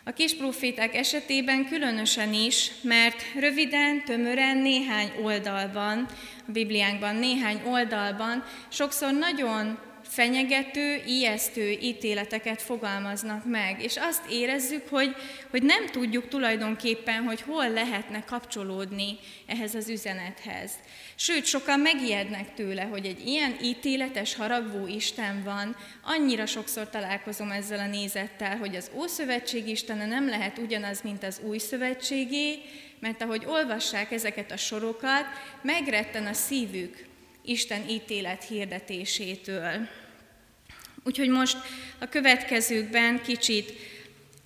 A 0.04 0.12
kis 0.12 0.34
proféták 0.34 0.94
esetében 0.94 1.66
különösen 1.66 2.32
is, 2.32 2.70
mert 2.82 3.22
röviden, 3.38 4.04
tömören, 4.04 4.56
néhány 4.56 5.12
oldalban, 5.22 6.06
a 6.46 6.50
Bibliánkban 6.50 7.16
néhány 7.16 7.60
oldalban 7.66 8.44
sokszor 8.68 9.12
nagyon 9.12 9.78
fenyegető, 10.12 11.02
ijesztő 11.06 11.70
ítéleteket 11.70 12.62
fogalmaznak 12.62 13.44
meg, 13.44 13.82
és 13.82 13.96
azt 13.96 14.22
érezzük, 14.30 14.88
hogy, 14.88 15.14
hogy 15.50 15.62
nem 15.62 15.86
tudjuk 15.86 16.28
tulajdonképpen, 16.28 17.22
hogy 17.22 17.40
hol 17.40 17.70
lehetne 17.70 18.24
kapcsolódni 18.24 19.18
ehhez 19.46 19.74
az 19.74 19.88
üzenethez. 19.88 20.70
Sőt, 21.14 21.44
sokan 21.44 21.80
megijednek 21.80 22.54
tőle, 22.54 22.82
hogy 22.82 23.06
egy 23.06 23.26
ilyen 23.26 23.56
ítéletes, 23.62 24.34
haragvó 24.34 24.86
Isten 24.86 25.42
van. 25.44 25.76
Annyira 26.02 26.46
sokszor 26.46 26.90
találkozom 26.90 27.50
ezzel 27.50 27.78
a 27.78 27.86
nézettel, 27.86 28.56
hogy 28.56 28.76
az 28.76 28.90
Ószövetség 28.94 29.68
Istene 29.68 30.06
nem 30.06 30.28
lehet 30.28 30.58
ugyanaz, 30.58 31.02
mint 31.02 31.24
az 31.24 31.40
Új 31.44 31.58
Szövetségé, 31.58 32.58
mert 33.00 33.22
ahogy 33.22 33.44
olvassák 33.46 34.10
ezeket 34.10 34.50
a 34.50 34.56
sorokat, 34.56 35.24
megretten 35.62 36.26
a 36.26 36.32
szívük 36.32 37.04
Isten 37.44 37.88
ítélet 37.88 38.44
hirdetésétől. 38.44 39.88
Úgyhogy 41.04 41.28
most 41.28 41.56
a 41.98 42.08
következőkben 42.08 43.22
kicsit 43.22 43.72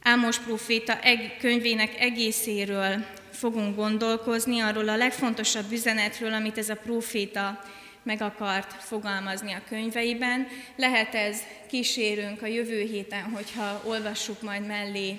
Ámos 0.02 0.38
próféta 0.38 0.98
könyvének 1.40 2.00
egészéről 2.00 3.04
fogunk 3.32 3.76
gondolkozni, 3.76 4.60
arról 4.60 4.88
a 4.88 4.96
legfontosabb 4.96 5.72
üzenetről, 5.72 6.32
amit 6.32 6.58
ez 6.58 6.68
a 6.68 6.74
próféta 6.74 7.64
meg 8.02 8.22
akart 8.22 8.82
fogalmazni 8.82 9.52
a 9.52 9.62
könyveiben. 9.68 10.48
Lehet 10.76 11.14
ez 11.14 11.38
kísérünk 11.68 12.42
a 12.42 12.46
jövő 12.46 12.80
héten, 12.80 13.22
hogyha 13.22 13.82
olvassuk 13.84 14.42
majd 14.42 14.66
mellé 14.66 15.18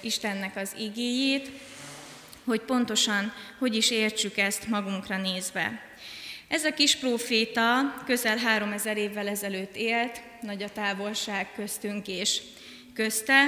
Istennek 0.00 0.56
az 0.56 0.74
igéjét, 0.78 1.50
hogy 2.44 2.60
pontosan 2.60 3.32
hogy 3.58 3.76
is 3.76 3.90
értsük 3.90 4.36
ezt 4.36 4.68
magunkra 4.68 5.16
nézve. 5.16 5.80
Ez 6.48 6.64
a 6.64 6.74
kis 6.74 6.96
próféta 6.96 7.94
közel 8.06 8.36
3000 8.36 8.96
évvel 8.96 9.28
ezelőtt 9.28 9.76
élt, 9.76 10.20
nagy 10.44 10.62
a 10.62 10.72
távolság 10.72 11.52
köztünk 11.54 12.08
és 12.08 12.40
közte. 12.94 13.46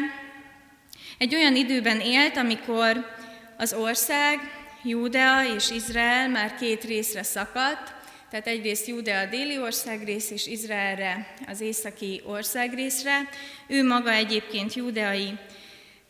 Egy 1.19 1.35
olyan 1.35 1.57
időben 1.57 2.01
élt, 2.01 2.37
amikor 2.37 3.15
az 3.59 3.73
ország, 3.73 4.39
Júdea 4.83 5.55
és 5.55 5.71
Izrael 5.71 6.29
már 6.29 6.55
két 6.55 6.85
részre 6.85 7.23
szakadt, 7.23 7.95
tehát 8.31 8.47
egyrészt 8.47 8.87
Júdea 8.87 9.27
déli 9.27 9.59
országrész 9.59 10.31
és 10.31 10.47
Izraelre 10.47 11.35
az 11.47 11.61
északi 11.61 12.23
országrészre. 12.25 13.29
Ő 13.67 13.85
maga 13.85 14.11
egyébként 14.11 14.75
júdeai 14.75 15.33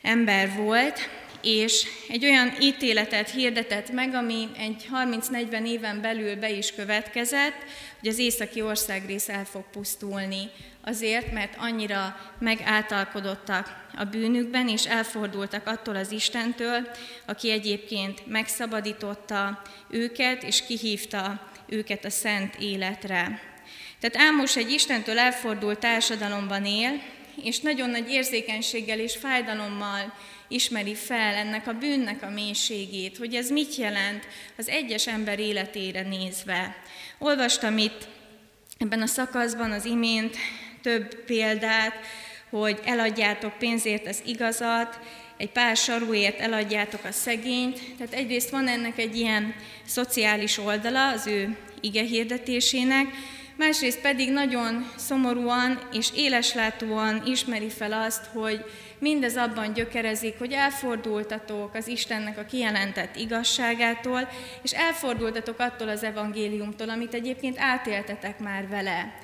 ember 0.03 0.57
volt, 0.57 1.09
és 1.43 1.87
egy 2.09 2.25
olyan 2.25 2.53
ítéletet 2.61 3.31
hirdetett 3.31 3.91
meg, 3.91 4.15
ami 4.15 4.49
egy 4.59 4.87
30-40 4.93 5.67
éven 5.67 6.01
belül 6.01 6.37
be 6.37 6.51
is 6.51 6.73
következett, 6.73 7.65
hogy 8.01 8.09
az 8.09 8.19
északi 8.19 8.63
országrész 8.63 9.29
el 9.29 9.45
fog 9.45 9.65
pusztulni, 9.71 10.51
azért, 10.87 11.33
mert 11.33 11.55
annyira 11.59 12.17
megáltalkodottak 12.39 13.85
a 13.97 14.05
bűnükben, 14.05 14.69
és 14.69 14.85
elfordultak 14.85 15.67
attól 15.67 15.97
az 15.97 16.11
Istentől, 16.11 16.89
aki 17.25 17.51
egyébként 17.51 18.27
megszabadította 18.27 19.63
őket, 19.91 20.43
és 20.43 20.67
kihívta 20.67 21.51
őket 21.67 22.05
a 22.05 22.11
szent 22.11 22.55
életre. 22.55 23.41
Tehát 24.01 24.29
Ámos 24.31 24.57
egy 24.57 24.71
Istentől 24.71 25.19
elfordult 25.19 25.79
társadalomban 25.79 26.65
él, 26.65 27.03
és 27.43 27.61
nagyon 27.61 27.91
nagy 27.91 28.11
érzékenységgel 28.11 28.99
és 28.99 29.17
fájdalommal 29.17 30.15
ismeri 30.49 30.95
fel 30.95 31.35
ennek 31.35 31.67
a 31.67 31.73
bűnnek 31.73 32.23
a 32.23 32.31
mélységét, 32.31 33.17
hogy 33.17 33.35
ez 33.35 33.51
mit 33.51 33.75
jelent 33.75 34.27
az 34.59 34.69
egyes 34.69 35.07
ember 35.07 35.39
életére 35.39 36.03
nézve. 36.03 36.77
Olvastam 37.19 37.79
itt 37.79 38.09
ebben 38.79 39.03
a 39.03 39.07
szakaszban 39.07 39.71
az 39.71 39.85
imént 39.85 40.37
több 40.87 41.15
példát, 41.25 41.95
hogy 42.51 42.81
eladjátok 42.85 43.59
pénzért 43.59 44.07
az 44.07 44.23
igazat, 44.25 44.99
egy 45.37 45.51
pár 45.51 45.77
saruért 45.77 46.41
eladjátok 46.41 47.05
a 47.05 47.13
szegényt. 47.13 47.81
Tehát 47.99 48.13
egyrészt 48.13 48.51
van 48.51 48.69
ennek 48.69 48.99
egy 48.99 49.17
ilyen 49.17 49.55
szociális 49.87 50.59
oldala 50.59 51.09
az 51.09 51.27
ő 51.27 51.57
ige 51.81 52.03
hirdetésének, 52.03 53.07
másrészt 53.57 54.01
pedig 54.01 54.31
nagyon 54.33 54.91
szomorúan 54.97 55.89
és 55.93 56.09
éleslátóan 56.15 57.23
ismeri 57.25 57.69
fel 57.69 57.93
azt, 57.93 58.25
hogy 58.25 58.65
mindez 58.99 59.37
abban 59.37 59.73
gyökerezik, 59.73 60.39
hogy 60.39 60.53
elfordultatok 60.53 61.75
az 61.75 61.89
Istennek 61.89 62.39
a 62.39 62.45
kijelentett 62.45 63.17
igazságától, 63.17 64.29
és 64.63 64.73
elfordultatok 64.73 65.59
attól 65.59 65.89
az 65.89 66.03
evangéliumtól, 66.03 66.89
amit 66.89 67.15
egyébként 67.15 67.59
átéltetek 67.59 68.39
már 68.39 68.69
vele. 68.69 69.15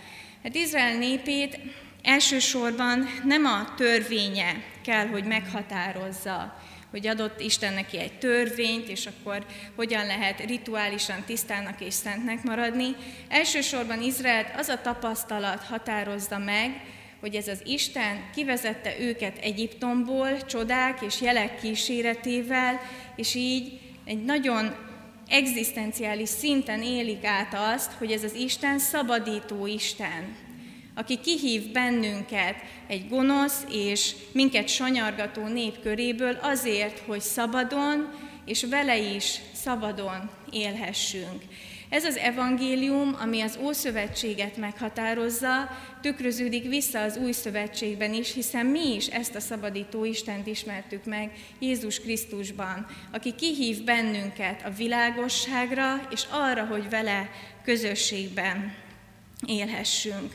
Hát 0.43 0.55
Izrael 0.55 0.99
népét 0.99 1.59
elsősorban 2.03 3.09
nem 3.25 3.45
a 3.45 3.75
törvénye 3.77 4.65
kell, 4.85 5.07
hogy 5.07 5.25
meghatározza, 5.25 6.61
hogy 6.91 7.07
adott 7.07 7.41
Isten 7.41 7.73
neki 7.75 7.99
egy 7.99 8.19
törvényt, 8.19 8.89
és 8.89 9.07
akkor 9.07 9.47
hogyan 9.77 10.07
lehet 10.07 10.41
rituálisan 10.41 11.23
tisztának 11.27 11.81
és 11.81 11.95
szentnek 11.95 12.43
maradni. 12.43 12.97
Elsősorban 13.29 14.03
Izraelt 14.03 14.57
az 14.57 14.69
a 14.69 14.81
tapasztalat 14.81 15.63
határozza 15.63 16.39
meg, 16.39 16.81
hogy 17.21 17.35
ez 17.35 17.49
az 17.49 17.63
Isten 17.65 18.31
kivezette 18.35 19.01
őket 19.01 19.39
Egyiptomból 19.39 20.45
csodák 20.45 21.01
és 21.01 21.21
jelek 21.21 21.61
kíséretével, 21.61 22.81
és 23.17 23.35
így 23.35 23.81
egy 24.05 24.25
nagyon 24.25 24.75
egzisztenciális 25.33 26.29
szinten 26.29 26.83
élik 26.83 27.25
át 27.25 27.55
azt, 27.75 27.93
hogy 27.93 28.13
ez 28.13 28.25
az 28.25 28.35
Isten 28.35 28.79
szabadító 28.79 29.67
Isten, 29.67 30.37
aki 30.95 31.19
kihív 31.21 31.73
bennünket 31.73 32.57
egy 32.87 33.09
gonosz 33.09 33.65
és 33.71 34.15
minket 34.33 34.69
sanyargató 34.69 35.47
nép 35.47 35.83
köréből 35.83 36.39
azért, 36.43 36.99
hogy 36.99 37.21
szabadon 37.21 38.09
és 38.45 38.65
vele 38.65 38.99
is 38.99 39.41
szabadon 39.53 40.31
élhessünk. 40.51 41.43
Ez 41.93 42.05
az 42.05 42.17
evangélium, 42.17 43.17
ami 43.21 43.41
az 43.41 43.59
Ószövetséget 43.63 44.57
meghatározza, 44.57 45.71
tükröződik 46.01 46.69
vissza 46.69 47.03
az 47.03 47.17
Új 47.17 47.33
Szövetségben 47.33 48.15
is, 48.15 48.35
hiszen 48.35 48.67
mi 48.67 48.95
is 48.95 49.07
ezt 49.07 49.35
a 49.35 49.41
szabadító 49.41 50.05
Istent 50.05 50.47
ismertük 50.47 51.05
meg 51.05 51.31
Jézus 51.59 52.01
Krisztusban, 52.01 52.87
aki 53.11 53.35
kihív 53.35 53.85
bennünket 53.85 54.67
a 54.67 54.71
világosságra, 54.71 56.09
és 56.11 56.23
arra, 56.31 56.65
hogy 56.65 56.89
vele 56.91 57.31
közösségben 57.65 58.75
élhessünk. 59.47 60.35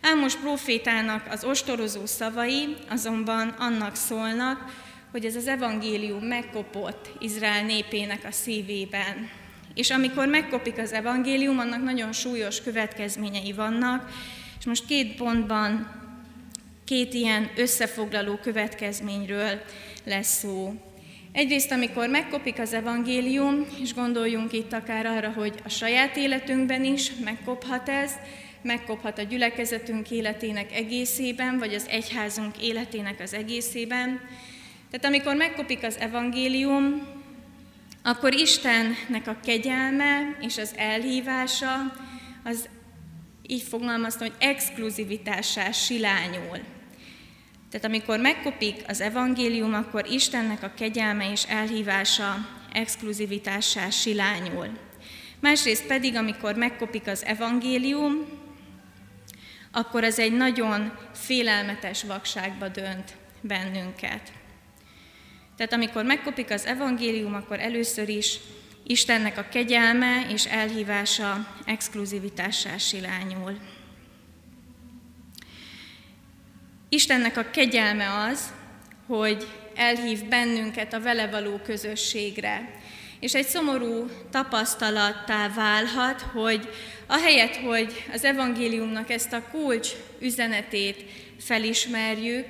Ámos 0.00 0.36
profétának 0.36 1.26
az 1.30 1.44
ostorozó 1.44 2.06
szavai 2.06 2.76
azonban 2.88 3.48
annak 3.48 3.94
szólnak, 3.94 4.84
hogy 5.10 5.24
ez 5.24 5.36
az 5.36 5.46
evangélium 5.46 6.24
megkopott 6.24 7.10
Izrael 7.18 7.64
népének 7.64 8.24
a 8.24 8.32
szívében 8.32 9.44
És 9.76 9.90
amikor 9.90 10.26
megkopik 10.26 10.78
az 10.78 10.92
evangélium, 10.92 11.58
annak 11.58 11.82
nagyon 11.82 12.12
súlyos 12.12 12.62
következményei 12.62 13.52
vannak, 13.52 14.10
és 14.58 14.64
most 14.64 14.86
két 14.86 15.16
pontban 15.16 15.88
két 16.84 17.14
ilyen 17.14 17.50
összefoglaló 17.56 18.36
következményről 18.36 19.60
lesz 20.04 20.38
szó. 20.38 20.74
Egyrészt, 21.32 21.70
amikor 21.70 22.08
megkopik 22.08 22.58
az 22.58 22.72
evangélium, 22.72 23.66
és 23.82 23.94
gondoljunk 23.94 24.52
itt 24.52 24.72
akár 24.72 25.06
arra, 25.06 25.32
hogy 25.32 25.54
a 25.64 25.68
saját 25.68 26.16
életünkben 26.16 26.84
is 26.84 27.12
megkophat 27.24 27.88
ez, 27.88 28.12
megkophat 28.62 29.18
a 29.18 29.22
gyülekezetünk 29.22 30.10
életének 30.10 30.72
egészében, 30.72 31.58
vagy 31.58 31.74
az 31.74 31.86
egyházunk 31.88 32.62
életének 32.62 33.20
az 33.20 33.34
egészében. 33.34 34.20
Tehát 34.90 35.06
amikor 35.06 35.36
megkopik 35.36 35.82
az 35.82 35.96
evangélium, 35.98 37.02
akkor 38.06 38.34
Istennek 38.34 39.26
a 39.26 39.36
kegyelme 39.44 40.36
és 40.40 40.58
az 40.58 40.72
elhívása 40.76 41.92
az 42.44 42.68
így 43.46 43.62
fogalmaztam, 43.62 44.26
hogy 44.26 44.36
exkluzivitássá 44.38 45.70
silányul. 45.70 46.58
Tehát 47.70 47.86
amikor 47.86 48.18
megkopik 48.18 48.84
az 48.88 49.00
evangélium, 49.00 49.74
akkor 49.74 50.06
Istennek 50.10 50.62
a 50.62 50.72
kegyelme 50.76 51.30
és 51.30 51.44
elhívása 51.44 52.48
exkluzivitássá 52.72 53.90
silányul. 53.90 54.68
Másrészt 55.40 55.86
pedig, 55.86 56.16
amikor 56.16 56.54
megkopik 56.54 57.06
az 57.06 57.24
evangélium, 57.24 58.26
akkor 59.72 60.04
az 60.04 60.18
egy 60.18 60.32
nagyon 60.32 60.98
félelmetes 61.14 62.02
vakságba 62.02 62.68
dönt 62.68 63.14
bennünket. 63.40 64.32
Tehát 65.56 65.72
amikor 65.72 66.04
megkopik 66.04 66.50
az 66.50 66.64
evangélium, 66.64 67.34
akkor 67.34 67.60
először 67.60 68.08
is 68.08 68.38
Istennek 68.88 69.38
a 69.38 69.48
kegyelme 69.50 70.26
és 70.32 70.44
elhívása 70.44 71.54
exkluzivitássá 71.64 72.76
silányul. 72.76 73.58
Istennek 76.88 77.36
a 77.36 77.50
kegyelme 77.50 78.24
az, 78.30 78.52
hogy 79.06 79.46
elhív 79.74 80.24
bennünket 80.24 80.92
a 80.92 81.00
vele 81.00 81.26
való 81.26 81.56
közösségre. 81.64 82.80
És 83.20 83.34
egy 83.34 83.46
szomorú 83.46 84.10
tapasztalattá 84.30 85.48
válhat, 85.48 86.20
hogy 86.20 86.68
ahelyett, 87.06 87.56
hogy 87.56 88.04
az 88.12 88.24
evangéliumnak 88.24 89.10
ezt 89.10 89.32
a 89.32 89.42
kulcs 89.50 89.88
üzenetét 90.20 91.04
felismerjük, 91.40 92.46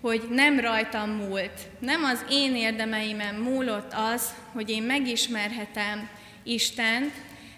hogy 0.00 0.22
nem 0.30 0.60
rajtam 0.60 1.10
múlt, 1.10 1.60
nem 1.78 2.04
az 2.04 2.24
én 2.30 2.56
érdemeimen 2.56 3.34
múlott 3.34 3.92
az, 4.14 4.34
hogy 4.52 4.70
én 4.70 4.82
megismerhetem 4.82 6.08
Istent, 6.42 7.12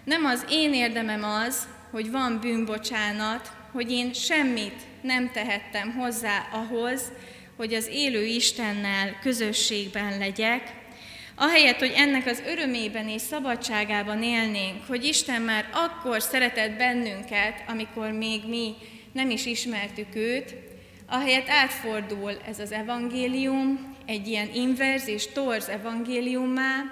nem 0.04 0.24
az 0.24 0.46
én 0.50 0.74
érdemem 0.74 1.24
az, 1.24 1.66
hogy 1.90 2.10
van 2.10 2.38
bűnbocsánat, 2.40 3.52
hogy 3.72 3.90
én 3.90 4.12
semmit 4.12 4.80
nem 5.02 5.30
tehettem 5.32 5.92
hozzá 5.92 6.48
ahhoz, 6.52 7.12
hogy 7.56 7.74
az 7.74 7.88
élő 7.92 8.24
Istennel 8.24 9.18
közösségben 9.20 10.18
legyek, 10.18 10.80
ahelyett, 11.34 11.78
hogy 11.78 11.92
ennek 11.96 12.26
az 12.26 12.42
örömében 12.46 13.08
és 13.08 13.20
szabadságában 13.20 14.22
élnénk, 14.22 14.86
hogy 14.86 15.04
Isten 15.04 15.42
már 15.42 15.68
akkor 15.72 16.22
szeretett 16.22 16.76
bennünket, 16.76 17.64
amikor 17.68 18.10
még 18.10 18.40
mi 18.48 18.74
nem 19.12 19.30
is 19.30 19.46
ismertük 19.46 20.14
őt, 20.14 20.54
ahelyett 21.12 21.48
átfordul 21.48 22.32
ez 22.48 22.58
az 22.58 22.72
evangélium 22.72 23.94
egy 24.06 24.28
ilyen 24.28 24.48
inverz 24.54 25.08
és 25.08 25.32
torz 25.32 25.68
evangéliummá, 25.68 26.82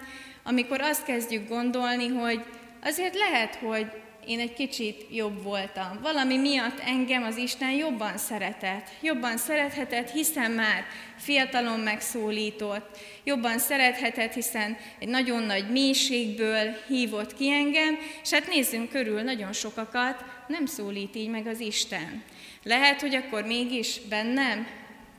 amikor 0.43 0.81
azt 0.81 1.05
kezdjük 1.05 1.49
gondolni, 1.49 2.07
hogy 2.07 2.45
azért 2.83 3.15
lehet, 3.15 3.55
hogy 3.55 3.87
én 4.27 4.41
egy 4.41 4.53
kicsit 4.53 5.07
jobb 5.11 5.43
voltam. 5.43 5.99
Valami 6.03 6.37
miatt 6.37 6.79
engem 6.79 7.23
az 7.23 7.37
Isten 7.37 7.71
jobban 7.71 8.19
szeretett. 8.19 8.89
Jobban 9.01 9.37
szerethetett, 9.37 10.11
hiszen 10.11 10.51
már 10.51 10.85
fiatalon 11.17 11.81
megszólított. 11.81 12.99
Jobban 13.25 13.59
szerethetett, 13.59 14.33
hiszen 14.33 14.77
egy 14.99 15.09
nagyon 15.09 15.43
nagy 15.43 15.71
mélységből 15.71 16.77
hívott 16.89 17.37
ki 17.37 17.51
engem, 17.51 17.99
és 18.23 18.31
hát 18.31 18.49
nézzünk 18.49 18.91
körül, 18.91 19.23
nagyon 19.23 19.53
sokakat 19.53 20.25
nem 20.47 20.67
szólít 20.67 21.17
így 21.17 21.29
meg 21.29 21.47
az 21.47 21.61
Isten. 21.61 22.23
Lehet, 22.63 23.01
hogy 23.01 23.15
akkor 23.15 23.43
mégis 23.43 24.01
bennem 24.09 24.67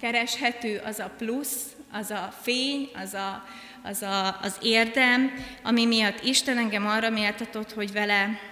kereshető 0.02 0.82
az 0.86 1.00
a 1.00 1.12
plusz, 1.18 1.76
az 1.92 2.12
a 2.12 2.34
fény, 2.42 2.90
az 3.04 3.14
a, 3.14 3.46
az, 3.84 4.02
a, 4.02 4.40
az 4.42 4.58
érdem, 4.62 5.34
ami 5.64 5.86
miatt 5.86 6.24
Isten 6.24 6.58
engem 6.58 6.88
arra 6.88 7.10
méltatott, 7.10 7.74
hogy 7.74 7.92
vele 7.92 8.51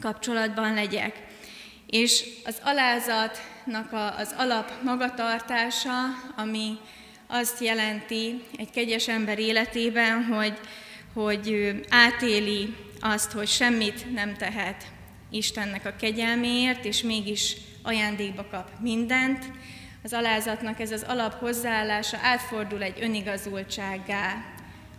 kapcsolatban 0.00 0.74
legyek. 0.74 1.22
És 1.86 2.24
az 2.44 2.60
alázatnak 2.64 3.92
a, 3.92 4.18
az 4.18 4.34
alap 4.36 4.72
magatartása, 4.82 5.92
ami 6.36 6.78
azt 7.26 7.60
jelenti 7.60 8.42
egy 8.56 8.70
kegyes 8.70 9.08
ember 9.08 9.38
életében, 9.38 10.24
hogy, 10.24 10.58
hogy 11.14 11.74
átéli 11.88 12.76
azt, 13.00 13.32
hogy 13.32 13.48
semmit 13.48 14.12
nem 14.12 14.36
tehet 14.36 14.84
Istennek 15.30 15.86
a 15.86 15.96
kegyelméért, 15.96 16.84
és 16.84 17.02
mégis 17.02 17.56
ajándékba 17.82 18.46
kap 18.50 18.70
mindent. 18.80 19.44
Az 20.04 20.12
alázatnak 20.12 20.80
ez 20.80 20.90
az 20.90 21.02
alap 21.08 21.38
hozzáállása 21.38 22.18
átfordul 22.22 22.82
egy 22.82 22.98
önigazultsággá, 23.00 24.44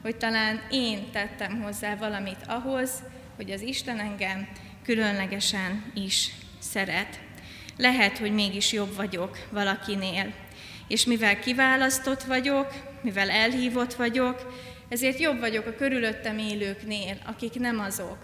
hogy 0.01 0.17
talán 0.17 0.61
én 0.71 1.11
tettem 1.11 1.61
hozzá 1.61 1.95
valamit 1.95 2.45
ahhoz, 2.47 2.91
hogy 3.35 3.51
az 3.51 3.61
Isten 3.61 3.99
engem 3.99 4.47
különlegesen 4.84 5.91
is 5.93 6.32
szeret. 6.59 7.19
Lehet, 7.77 8.17
hogy 8.17 8.34
mégis 8.34 8.71
jobb 8.71 8.95
vagyok 8.95 9.38
valakinél, 9.49 10.34
és 10.88 11.05
mivel 11.05 11.39
kiválasztott 11.39 12.23
vagyok, 12.23 12.99
mivel 13.01 13.29
elhívott 13.29 13.93
vagyok, 13.93 14.59
ezért 14.89 15.19
jobb 15.19 15.39
vagyok 15.39 15.65
a 15.65 15.75
körülöttem 15.75 16.38
élőknél, 16.38 17.17
akik 17.25 17.53
nem 17.53 17.79
azok. 17.79 18.17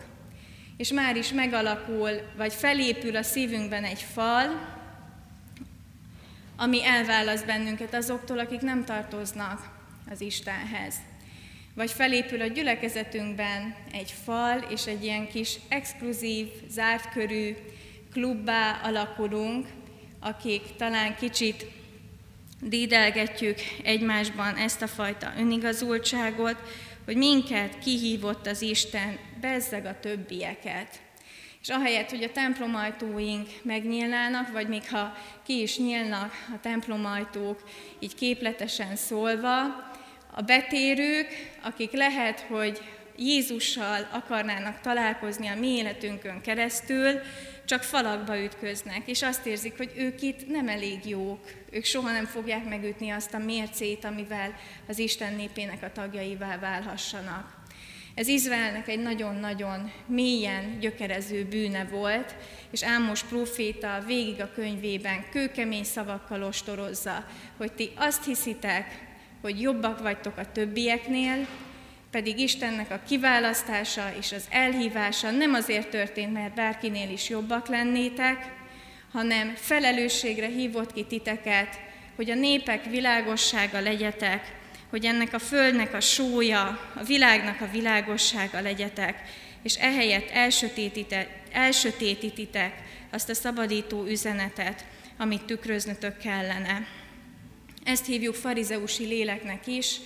És 0.78 0.92
már 0.92 1.16
is 1.16 1.32
megalakul, 1.32 2.10
vagy 2.38 2.54
felépül 2.54 3.16
a 3.16 3.24
szívünkben 3.24 3.84
egy 3.84 4.02
fal, 4.02 4.76
ami 6.56 6.86
elválaszt 6.86 7.46
bennünket 7.46 7.94
azoktól, 7.94 8.40
akik 8.40 8.62
nem 8.62 8.86
tartoznak 8.86 9.70
az 10.10 10.22
Istenhez 10.22 10.96
vagy 11.78 11.92
felépül 11.92 12.42
a 12.42 12.48
gyülekezetünkben 12.48 13.76
egy 13.92 14.14
fal, 14.24 14.58
és 14.70 14.86
egy 14.86 15.04
ilyen 15.04 15.28
kis 15.28 15.56
exkluzív, 15.68 16.48
zárt 16.70 17.10
körű 17.10 17.56
klubbá 18.12 18.80
alakulunk, 18.84 19.68
akik 20.20 20.62
talán 20.78 21.16
kicsit 21.16 21.66
dédelgetjük 22.62 23.58
egymásban 23.84 24.56
ezt 24.56 24.82
a 24.82 24.88
fajta 24.88 25.34
önigazultságot, 25.38 26.56
hogy 27.06 27.16
minket 27.16 27.80
kihívott 27.80 28.48
az 28.48 28.62
Isten, 28.62 29.18
bezzeg 29.42 29.86
a 29.86 30.00
többieket. 30.00 31.00
És 31.62 31.70
ahelyett, 31.70 32.10
hogy 32.10 32.24
a 32.24 32.32
templomajtóink 32.32 33.50
megnyílnának, 33.62 34.52
vagy 34.52 34.68
még 34.68 34.90
ha 34.90 35.14
ki 35.46 35.62
is 35.62 35.78
nyílnak 35.78 36.34
a 36.56 36.60
templomajtók, 36.62 37.64
így 38.00 38.16
képletesen 38.16 38.96
szólva, 38.96 39.86
a 40.38 40.42
betérők, 40.42 41.28
akik 41.62 41.92
lehet, 41.92 42.40
hogy 42.40 42.82
Jézussal 43.18 44.08
akarnának 44.12 44.82
találkozni 44.82 45.48
a 45.48 45.56
mi 45.56 45.68
életünkön 45.68 46.42
keresztül, 46.42 47.20
csak 47.66 47.84
falakba 47.84 48.44
ütköznek, 48.44 49.02
és 49.06 49.24
azt 49.24 49.46
érzik, 49.46 49.78
hogy 49.78 49.92
ők 49.96 50.22
itt 50.22 50.48
nem 50.48 50.68
elég 50.68 51.06
jók, 51.06 51.40
ők 51.72 51.84
soha 51.84 52.12
nem 52.12 52.26
fogják 52.26 52.70
megütni 52.70 53.10
azt 53.10 53.34
a 53.34 53.38
mércét, 53.38 54.06
amivel 54.06 54.56
az 54.88 55.00
Isten 55.00 55.34
népének 55.34 55.84
a 55.84 55.92
tagjaivá 55.92 56.58
válhassanak. 56.58 57.56
Ez 58.16 58.28
Izraelnek 58.28 58.88
egy 58.88 59.02
nagyon-nagyon 59.02 59.92
mélyen 60.06 60.80
gyökerező 60.80 61.46
bűne 61.46 61.86
volt, 61.86 62.36
és 62.72 62.84
Ámos 62.84 63.24
próféta 63.24 64.04
végig 64.08 64.42
a 64.42 64.52
könyvében 64.52 65.26
kőkemény 65.32 65.84
szavakkal 65.84 66.44
ostorozza, 66.44 67.26
hogy 67.58 67.72
ti 67.72 67.92
azt 67.96 68.26
hiszitek, 68.26 69.07
hogy 69.42 69.62
jobbak 69.62 70.02
vagytok 70.02 70.38
a 70.38 70.52
többieknél, 70.52 71.48
pedig 72.12 72.40
Istennek 72.40 72.92
a 72.92 73.02
kiválasztása 73.08 74.14
és 74.20 74.32
az 74.32 74.46
elhívása 74.50 75.32
nem 75.32 75.54
azért 75.54 75.90
történt, 75.90 76.34
mert 76.34 76.54
bárkinél 76.54 77.10
is 77.10 77.30
jobbak 77.30 77.68
lennétek, 77.68 78.56
hanem 79.12 79.54
felelősségre 79.56 80.48
hívott 80.48 80.94
ki 80.94 81.04
titeket, 81.04 81.80
hogy 82.16 82.30
a 82.30 82.36
népek 82.36 82.86
világossága 82.86 83.80
legyetek, 83.80 84.56
hogy 84.90 85.06
ennek 85.06 85.34
a 85.34 85.40
földnek 85.40 85.94
a 85.94 86.00
sója, 86.00 86.80
a 86.96 87.04
világnak 87.04 87.62
a 87.62 87.70
világossága 87.72 88.62
legyetek, 88.62 89.22
és 89.62 89.76
ehelyett 89.76 90.30
elsötétítitek 91.52 92.76
azt 93.12 93.30
a 93.30 93.34
szabadító 93.34 94.06
üzenetet, 94.06 94.86
amit 95.18 95.44
tükröznötök 95.44 96.18
kellene. 96.18 96.97
Ezt 97.88 98.06
hívjuk 98.06 98.36
farizeusi 98.36 99.06
léleknek 99.06 99.68
is, 99.68 100.00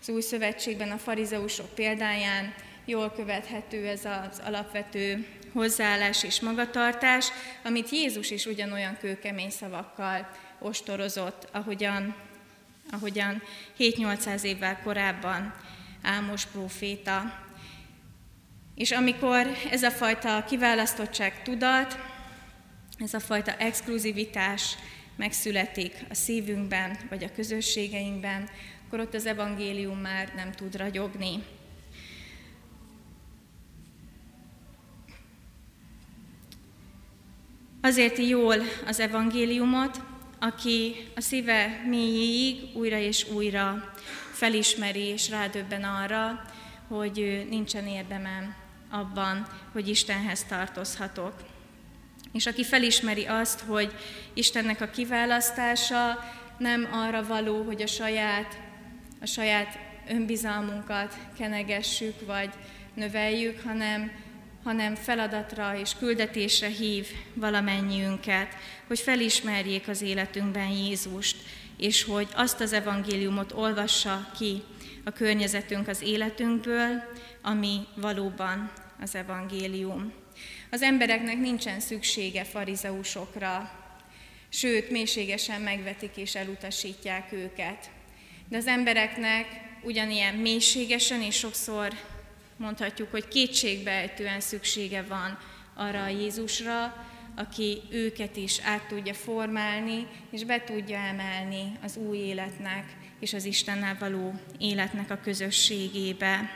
az 0.00 0.08
új 0.08 0.20
szövetségben 0.20 0.90
a 0.90 0.98
farizeusok 0.98 1.74
példáján 1.74 2.54
jól 2.84 3.12
követhető 3.12 3.86
ez 3.86 4.04
az 4.04 4.40
alapvető 4.44 5.26
hozzáállás 5.52 6.22
és 6.22 6.40
magatartás, 6.40 7.28
amit 7.64 7.90
Jézus 7.90 8.30
is 8.30 8.46
ugyanolyan 8.46 8.96
kőkemény 9.00 9.50
szavakkal 9.50 10.30
ostorozott, 10.58 11.48
ahogyan, 11.52 12.14
ahogyan 12.90 13.42
7-800 13.78 14.42
évvel 14.42 14.80
korábban 14.82 15.54
Ámos 16.02 16.46
próféta. 16.46 17.46
És 18.74 18.90
amikor 18.90 19.46
ez 19.70 19.82
a 19.82 19.90
fajta 19.90 20.44
kiválasztottság 20.48 21.42
tudat, 21.42 21.98
ez 22.98 23.14
a 23.14 23.20
fajta 23.20 23.56
exkluzivitás 23.56 24.76
megszületik 25.18 26.04
a 26.10 26.14
szívünkben, 26.14 26.98
vagy 27.08 27.24
a 27.24 27.32
közösségeinkben, 27.32 28.48
akkor 28.86 29.00
ott 29.00 29.14
az 29.14 29.26
evangélium 29.26 29.98
már 29.98 30.32
nem 30.36 30.52
tud 30.52 30.76
ragyogni. 30.76 31.42
Azért 37.80 38.18
jól 38.18 38.56
az 38.86 39.00
evangéliumot, 39.00 40.00
aki 40.38 40.94
a 41.16 41.20
szíve 41.20 41.82
mélyéig 41.86 42.76
újra 42.76 42.98
és 42.98 43.28
újra 43.30 43.92
felismeri 44.32 45.02
és 45.02 45.30
rádöbben 45.30 45.84
arra, 45.84 46.42
hogy 46.88 47.46
nincsen 47.50 47.86
érdemem 47.86 48.54
abban, 48.90 49.46
hogy 49.72 49.88
Istenhez 49.88 50.44
tartozhatok. 50.44 51.34
És 52.38 52.46
aki 52.46 52.64
felismeri 52.64 53.24
azt, 53.24 53.60
hogy 53.60 53.92
Istennek 54.34 54.80
a 54.80 54.90
kiválasztása 54.90 56.18
nem 56.58 56.88
arra 56.92 57.26
való, 57.26 57.62
hogy 57.62 57.82
a 57.82 57.86
saját, 57.86 58.58
a 59.20 59.26
saját 59.26 59.78
önbizalmunkat 60.08 61.16
kenegessük, 61.38 62.26
vagy 62.26 62.48
növeljük, 62.94 63.60
hanem, 63.64 64.12
hanem 64.64 64.94
feladatra 64.94 65.76
és 65.78 65.92
küldetésre 65.98 66.66
hív 66.66 67.06
valamennyiünket, 67.34 68.54
hogy 68.86 68.98
felismerjék 68.98 69.88
az 69.88 70.02
életünkben 70.02 70.68
Jézust, 70.68 71.36
és 71.76 72.04
hogy 72.04 72.28
azt 72.34 72.60
az 72.60 72.72
evangéliumot 72.72 73.52
olvassa 73.52 74.30
ki 74.38 74.62
a 75.04 75.10
környezetünk 75.10 75.88
az 75.88 76.02
életünkből, 76.02 77.02
ami 77.42 77.86
valóban 77.94 78.70
az 79.00 79.14
evangélium. 79.14 80.12
Az 80.70 80.82
embereknek 80.82 81.38
nincsen 81.38 81.80
szüksége 81.80 82.44
farizeusokra, 82.44 83.70
sőt, 84.48 84.90
mélységesen 84.90 85.60
megvetik 85.60 86.16
és 86.16 86.34
elutasítják 86.34 87.32
őket. 87.32 87.90
De 88.48 88.56
az 88.56 88.66
embereknek 88.66 89.46
ugyanilyen 89.82 90.34
mélységesen 90.34 91.22
és 91.22 91.36
sokszor 91.36 91.92
mondhatjuk, 92.56 93.10
hogy 93.10 93.28
kétségbeejtően 93.28 94.40
szüksége 94.40 95.02
van 95.02 95.38
arra 95.74 96.02
a 96.02 96.08
Jézusra, 96.08 97.06
aki 97.36 97.80
őket 97.90 98.36
is 98.36 98.60
át 98.60 98.86
tudja 98.86 99.14
formálni, 99.14 100.06
és 100.30 100.44
be 100.44 100.64
tudja 100.64 100.98
emelni 100.98 101.72
az 101.82 101.96
új 101.96 102.16
életnek 102.16 102.96
és 103.20 103.32
az 103.32 103.44
Istennel 103.44 103.96
való 104.00 104.34
életnek 104.58 105.10
a 105.10 105.20
közösségébe. 105.22 106.50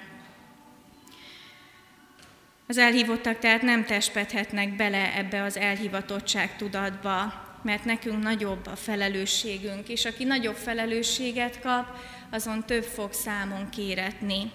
Az 2.72 2.78
elhívottak 2.78 3.38
tehát 3.38 3.62
nem 3.62 3.84
testpedhetnek 3.84 4.76
bele 4.76 5.16
ebbe 5.16 5.42
az 5.42 5.56
elhivatottság 5.56 6.56
tudatba, 6.56 7.32
mert 7.62 7.84
nekünk 7.84 8.22
nagyobb 8.22 8.66
a 8.66 8.76
felelősségünk, 8.76 9.88
és 9.88 10.04
aki 10.04 10.24
nagyobb 10.24 10.56
felelősséget 10.56 11.60
kap, 11.60 11.86
azon 12.30 12.66
több 12.66 12.82
fog 12.82 13.12
számon 13.12 13.68
kéretni. 13.70 14.50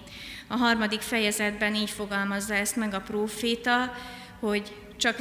A 0.48 0.56
harmadik 0.56 1.02
fejezetben 1.02 1.76
így 1.76 1.90
fogalmazza 1.90 2.54
ezt 2.54 2.76
meg 2.76 2.94
a 2.94 3.02
próféta, 3.02 3.94
hogy 4.40 4.76
csak 4.96 5.18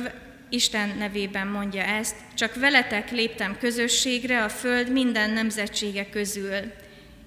Isten 0.48 0.96
nevében 0.98 1.46
mondja 1.46 1.82
ezt, 1.82 2.16
csak 2.34 2.54
veletek 2.54 3.10
léptem 3.10 3.58
közösségre 3.58 4.44
a 4.44 4.48
föld 4.48 4.92
minden 4.92 5.30
nemzetsége 5.30 6.08
közül, 6.08 6.72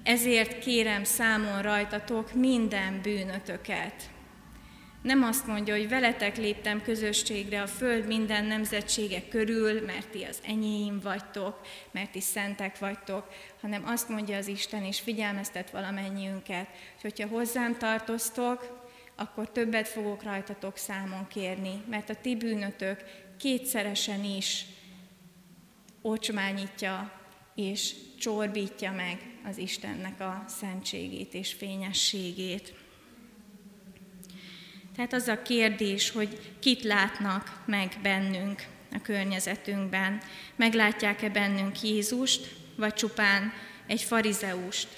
ezért 0.02 0.58
kérem 0.58 1.04
számon 1.04 1.62
rajtatok 1.62 2.34
minden 2.34 3.00
bűnötöket. 3.02 4.10
Nem 5.02 5.22
azt 5.22 5.46
mondja, 5.46 5.76
hogy 5.76 5.88
veletek 5.88 6.36
léptem 6.36 6.82
közösségre 6.82 7.62
a 7.62 7.66
föld 7.66 8.06
minden 8.06 8.44
nemzetsége 8.44 9.28
körül, 9.28 9.84
mert 9.84 10.08
ti 10.08 10.24
az 10.24 10.38
enyéim 10.46 11.00
vagytok, 11.00 11.60
mert 11.90 12.10
ti 12.10 12.20
szentek 12.20 12.78
vagytok, 12.78 13.28
hanem 13.60 13.82
azt 13.86 14.08
mondja 14.08 14.36
az 14.36 14.46
Isten, 14.46 14.84
és 14.84 15.00
figyelmeztet 15.00 15.70
valamennyiünket, 15.70 16.66
hogy 17.00 17.14
hogyha 17.14 17.36
hozzám 17.36 17.78
tartoztok, 17.78 18.88
akkor 19.16 19.50
többet 19.52 19.88
fogok 19.88 20.22
rajtatok 20.22 20.76
számon 20.76 21.26
kérni, 21.28 21.82
mert 21.88 22.10
a 22.10 22.14
ti 22.14 22.36
bűnötök 22.36 23.04
kétszeresen 23.38 24.24
is 24.24 24.64
ocsmányítja 26.02 27.12
és 27.54 27.94
csorbítja 28.18 28.92
meg 28.92 29.38
az 29.44 29.58
Istennek 29.58 30.20
a 30.20 30.44
szentségét 30.48 31.34
és 31.34 31.52
fényességét. 31.52 32.74
Tehát 34.96 35.12
az 35.12 35.28
a 35.28 35.42
kérdés, 35.42 36.10
hogy 36.10 36.54
kit 36.58 36.82
látnak 36.82 37.62
meg 37.66 37.98
bennünk 38.02 38.62
a 38.92 39.00
környezetünkben. 39.02 40.20
Meglátják-e 40.56 41.28
bennünk 41.28 41.82
Jézust, 41.82 42.54
vagy 42.76 42.94
csupán 42.94 43.52
egy 43.86 44.02
farizeust, 44.02 44.88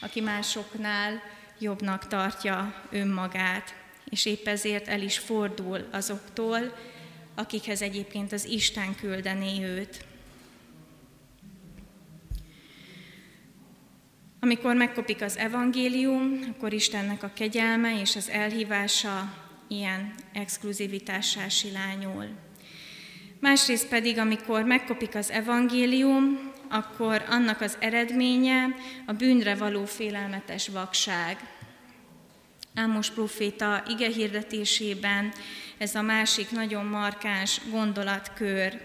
aki 0.00 0.20
másoknál 0.20 1.22
jobbnak 1.58 2.06
tartja 2.06 2.82
önmagát, 2.90 3.74
és 4.10 4.24
épp 4.24 4.46
ezért 4.46 4.88
el 4.88 5.00
is 5.00 5.18
fordul 5.18 5.88
azoktól, 5.90 6.76
akikhez 7.34 7.82
egyébként 7.82 8.32
az 8.32 8.44
Isten 8.44 8.94
küldené 8.94 9.64
őt. 9.64 10.04
Amikor 14.44 14.74
megkopik 14.74 15.22
az 15.22 15.36
evangélium, 15.36 16.40
akkor 16.50 16.72
Istennek 16.72 17.22
a 17.22 17.30
kegyelme 17.34 18.00
és 18.00 18.16
az 18.16 18.30
elhívása 18.30 19.34
ilyen 19.68 20.14
exkluzivitássá 20.32 21.48
silányul. 21.48 22.28
Másrészt 23.40 23.88
pedig, 23.88 24.18
amikor 24.18 24.62
megkopik 24.62 25.14
az 25.14 25.30
evangélium, 25.30 26.52
akkor 26.68 27.24
annak 27.28 27.60
az 27.60 27.76
eredménye 27.80 28.76
a 29.06 29.12
bűnre 29.12 29.54
való 29.54 29.84
félelmetes 29.84 30.68
vakság. 30.68 31.36
Ámos 32.74 33.10
proféta 33.10 33.82
ige 33.88 34.08
hirdetésében 34.08 35.32
ez 35.78 35.94
a 35.94 36.02
másik 36.02 36.50
nagyon 36.50 36.84
markáns 36.84 37.60
gondolatkör, 37.70 38.80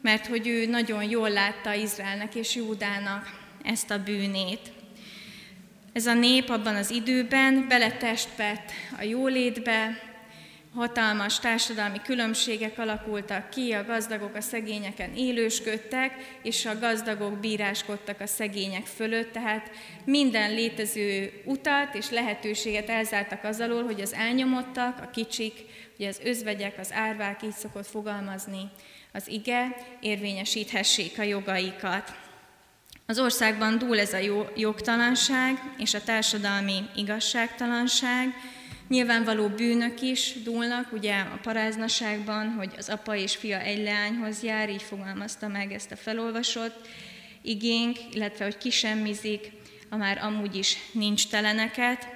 mert 0.00 0.26
hogy 0.26 0.48
ő 0.48 0.66
nagyon 0.66 1.02
jól 1.02 1.30
látta 1.30 1.74
Izraelnek 1.74 2.34
és 2.34 2.54
Júdának 2.54 3.41
ezt 3.64 3.90
a 3.90 4.02
bűnét. 4.02 4.72
Ez 5.92 6.06
a 6.06 6.14
nép 6.14 6.48
abban 6.48 6.76
az 6.76 6.90
időben 6.90 7.68
beletestpett 7.68 8.70
a 8.98 9.02
jólétbe, 9.02 10.10
hatalmas 10.74 11.38
társadalmi 11.38 11.98
különbségek 12.04 12.78
alakultak 12.78 13.50
ki, 13.50 13.72
a 13.72 13.84
gazdagok 13.84 14.34
a 14.34 14.40
szegényeken 14.40 15.14
élősködtek, 15.14 16.38
és 16.42 16.66
a 16.66 16.78
gazdagok 16.78 17.38
bíráskodtak 17.38 18.20
a 18.20 18.26
szegények 18.26 18.86
fölött, 18.86 19.32
tehát 19.32 19.70
minden 20.04 20.54
létező 20.54 21.42
utat 21.44 21.94
és 21.94 22.10
lehetőséget 22.10 22.88
elzártak 22.88 23.44
az 23.44 23.60
alól, 23.60 23.84
hogy 23.84 24.00
az 24.00 24.14
elnyomottak, 24.14 25.00
a 25.02 25.10
kicsik, 25.10 25.52
ugye 25.98 26.08
az 26.08 26.20
özvegyek, 26.24 26.78
az 26.78 26.92
árvák, 26.92 27.42
így 27.42 27.52
szokott 27.52 27.86
fogalmazni 27.86 28.70
az 29.12 29.28
ige, 29.28 29.76
érvényesíthessék 30.00 31.18
a 31.18 31.22
jogaikat. 31.22 32.21
Az 33.06 33.18
országban 33.18 33.78
dúl 33.78 34.00
ez 34.00 34.12
a 34.12 34.50
jogtalanság 34.56 35.74
és 35.78 35.94
a 35.94 36.02
társadalmi 36.02 36.84
igazságtalanság, 36.94 38.34
Nyilvánvaló 38.92 39.48
bűnök 39.48 40.00
is 40.02 40.34
dúlnak, 40.44 40.92
ugye 40.92 41.14
a 41.14 41.38
paráznaságban, 41.42 42.48
hogy 42.48 42.72
az 42.76 42.88
apa 42.88 43.16
és 43.16 43.36
fia 43.36 43.60
egy 43.60 43.82
leányhoz 43.82 44.42
jár, 44.42 44.70
így 44.70 44.82
fogalmazta 44.82 45.48
meg 45.48 45.72
ezt 45.72 45.92
a 45.92 45.96
felolvasott 45.96 46.88
igénk, 47.42 47.98
illetve 48.14 48.44
hogy 48.44 48.58
kisemmizik 48.58 49.50
a 49.90 49.96
már 49.96 50.18
amúgy 50.22 50.54
is 50.54 50.76
nincs 50.92 51.28
teleneket. 51.28 52.08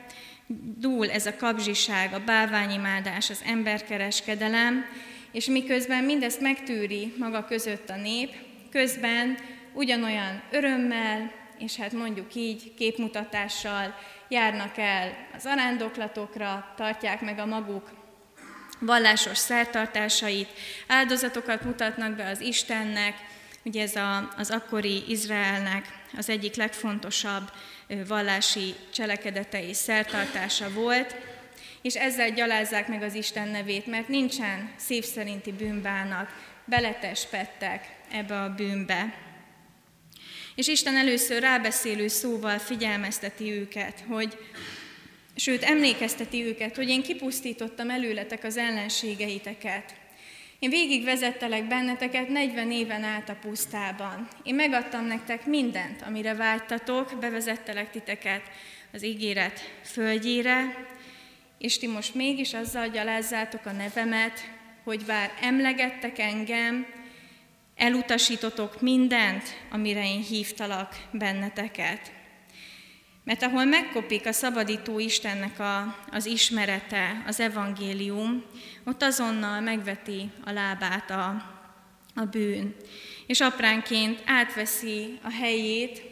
Dúl 0.78 1.10
ez 1.10 1.26
a 1.26 1.36
kapzsiság, 1.36 2.14
a 2.14 2.24
bálványimádás, 2.24 3.30
az 3.30 3.42
emberkereskedelem, 3.46 4.84
és 5.32 5.46
miközben 5.46 6.04
mindezt 6.04 6.40
megtűri 6.40 7.14
maga 7.18 7.44
között 7.44 7.90
a 7.90 7.96
nép, 7.96 8.30
közben 8.70 9.38
ugyanolyan 9.76 10.42
örömmel, 10.50 11.32
és 11.58 11.76
hát 11.76 11.92
mondjuk 11.92 12.34
így 12.34 12.74
képmutatással 12.74 13.94
járnak 14.28 14.78
el 14.78 15.16
az 15.36 15.46
arándoklatokra, 15.46 16.72
tartják 16.76 17.20
meg 17.20 17.38
a 17.38 17.46
maguk 17.46 17.90
vallásos 18.78 19.38
szertartásait, 19.38 20.48
áldozatokat 20.86 21.64
mutatnak 21.64 22.12
be 22.12 22.28
az 22.28 22.40
Istennek, 22.40 23.14
ugye 23.64 23.82
ez 23.82 23.96
a, 23.96 24.32
az 24.36 24.50
akkori 24.50 25.02
Izraelnek 25.08 25.86
az 26.16 26.28
egyik 26.28 26.54
legfontosabb 26.54 27.50
vallási 28.08 28.74
cselekedete 28.92 29.68
és 29.68 29.76
szertartása 29.76 30.70
volt, 30.70 31.16
és 31.82 31.94
ezzel 31.94 32.30
gyalázzák 32.30 32.88
meg 32.88 33.02
az 33.02 33.14
Isten 33.14 33.48
nevét, 33.48 33.86
mert 33.86 34.08
nincsen 34.08 34.72
szív 34.76 35.04
szerinti 35.04 35.52
bűnbánat, 35.52 36.28
beletespettek 36.64 37.96
ebbe 38.12 38.40
a 38.40 38.54
bűnbe. 38.54 39.25
És 40.56 40.68
Isten 40.68 40.96
először 40.96 41.40
rábeszélő 41.40 42.08
szóval 42.08 42.58
figyelmezteti 42.58 43.52
őket, 43.52 44.04
hogy 44.08 44.38
sőt 45.36 45.62
emlékezteti 45.62 46.44
őket, 46.44 46.76
hogy 46.76 46.88
én 46.88 47.02
kipusztítottam 47.02 47.90
előletek 47.90 48.44
az 48.44 48.56
ellenségeiteket. 48.56 49.94
Én 50.58 50.70
végig 50.70 51.04
vezettelek 51.04 51.68
benneteket 51.68 52.28
40 52.28 52.70
éven 52.70 53.02
át 53.02 53.28
a 53.28 53.38
pusztában. 53.40 54.28
Én 54.42 54.54
megadtam 54.54 55.06
nektek 55.06 55.46
mindent, 55.46 56.02
amire 56.02 56.34
vágytatok, 56.34 57.18
bevezettelek 57.20 57.90
titeket 57.90 58.42
az 58.92 59.04
ígéret 59.04 59.60
földjére, 59.82 60.86
és 61.58 61.78
ti 61.78 61.86
most 61.86 62.14
mégis 62.14 62.54
azzal 62.54 62.88
gyalázzátok 62.88 63.66
a 63.66 63.72
nevemet, 63.72 64.50
hogy 64.84 65.04
bár 65.04 65.32
emlegettek 65.40 66.18
engem, 66.18 66.86
elutasítotok 67.76 68.80
mindent, 68.80 69.42
amire 69.70 70.04
én 70.04 70.22
hívtalak 70.22 70.96
benneteket. 71.10 72.12
Mert 73.24 73.42
ahol 73.42 73.64
megkopik 73.64 74.26
a 74.26 74.32
szabadító 74.32 74.98
Istennek 74.98 75.60
a, 75.60 75.96
az 76.10 76.26
ismerete, 76.26 77.22
az 77.26 77.40
evangélium, 77.40 78.44
ott 78.84 79.02
azonnal 79.02 79.60
megveti 79.60 80.30
a 80.44 80.50
lábát 80.50 81.10
a, 81.10 81.54
a 82.14 82.24
bűn. 82.24 82.74
És 83.26 83.40
apránként 83.40 84.22
átveszi 84.26 85.18
a 85.22 85.30
helyét, 85.30 86.02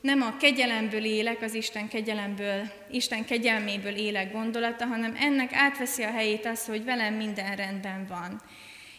nem 0.00 0.22
a 0.22 0.36
kegyelemből 0.36 1.04
élek, 1.04 1.42
az 1.42 1.54
Isten 1.54 1.88
kegyelemből, 1.88 2.70
Isten 2.90 3.24
kegyelméből 3.24 3.94
élek 3.94 4.32
gondolata, 4.32 4.86
hanem 4.86 5.16
ennek 5.20 5.52
átveszi 5.52 6.02
a 6.02 6.10
helyét 6.10 6.46
az, 6.46 6.66
hogy 6.66 6.84
velem 6.84 7.14
minden 7.14 7.56
rendben 7.56 8.06
van. 8.06 8.40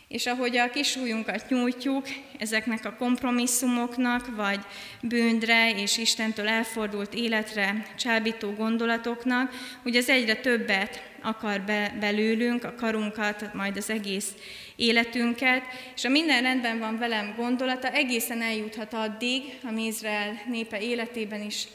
És 0.09 0.25
ahogy 0.25 0.57
a 0.57 0.69
kisújunkat 0.69 1.49
nyújtjuk 1.49 2.07
ezeknek 2.37 2.85
a 2.85 2.95
kompromisszumoknak, 2.95 4.35
vagy 4.35 4.59
bűndre 5.01 5.71
és 5.75 5.97
Istentől 5.97 6.47
elfordult 6.47 7.13
életre 7.13 7.85
csábító 7.97 8.51
gondolatoknak, 8.51 9.53
hogy 9.83 9.95
az 9.95 10.09
egyre 10.09 10.35
többet 10.35 11.03
akar 11.21 11.61
be, 11.61 11.95
belőlünk, 11.99 12.63
a 12.63 12.75
karunkat, 12.75 13.53
majd 13.53 13.77
az 13.77 13.89
egész 13.89 14.33
életünket, 14.75 15.63
és 15.95 16.05
a 16.05 16.09
minden 16.09 16.41
rendben 16.41 16.79
van 16.79 16.97
velem 16.97 17.33
gondolata 17.37 17.91
egészen 17.91 18.41
eljuthat 18.41 18.93
addig, 18.93 19.43
ami 19.63 19.85
Izrael 19.85 20.41
népe 20.47 20.81
életében 20.81 21.41
is 21.41 21.67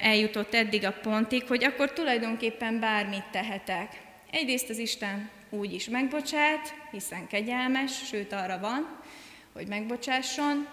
eljutott 0.00 0.54
eddig 0.54 0.84
a 0.84 0.92
pontig, 1.02 1.42
hogy 1.46 1.64
akkor 1.64 1.92
tulajdonképpen 1.92 2.80
bármit 2.80 3.24
tehetek. 3.30 4.00
Egyrészt 4.30 4.70
az 4.70 4.78
Isten 4.78 5.41
úgy 5.52 5.72
is 5.72 5.88
megbocsát, 5.88 6.74
hiszen 6.90 7.26
kegyelmes, 7.26 8.06
sőt 8.06 8.32
arra 8.32 8.58
van, 8.58 9.00
hogy 9.52 9.66
megbocsásson. 9.66 10.68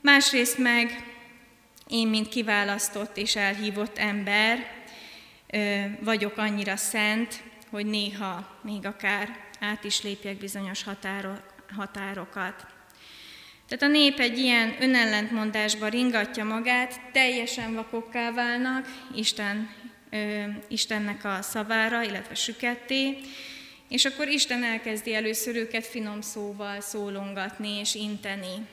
Másrészt 0.00 0.58
meg 0.58 1.04
én, 1.88 2.08
mint 2.08 2.28
kiválasztott 2.28 3.16
és 3.16 3.36
elhívott 3.36 3.98
ember, 3.98 4.66
vagyok 6.00 6.36
annyira 6.36 6.76
szent, 6.76 7.42
hogy 7.70 7.86
néha 7.86 8.60
még 8.62 8.86
akár 8.86 9.36
át 9.60 9.84
is 9.84 10.02
lépjek 10.02 10.36
bizonyos 10.36 10.82
határok, 10.82 11.42
határokat. 11.76 12.66
Tehát 13.68 13.82
a 13.82 13.98
nép 13.98 14.18
egy 14.18 14.38
ilyen 14.38 14.76
önellentmondásba 14.80 15.88
ringatja 15.88 16.44
magát, 16.44 17.00
teljesen 17.12 17.74
vakokká 17.74 18.32
válnak 18.32 18.86
Isten, 19.14 19.70
Istennek 20.68 21.24
a 21.24 21.42
szavára, 21.42 22.02
illetve 22.02 22.34
süketté, 22.34 23.18
és 23.90 24.04
akkor 24.04 24.28
Isten 24.28 24.64
elkezdi 24.64 25.14
először 25.14 25.56
őket 25.56 25.86
finom 25.86 26.20
szóval 26.20 26.80
szólongatni 26.80 27.78
és 27.78 27.94
inteni. 27.94 28.66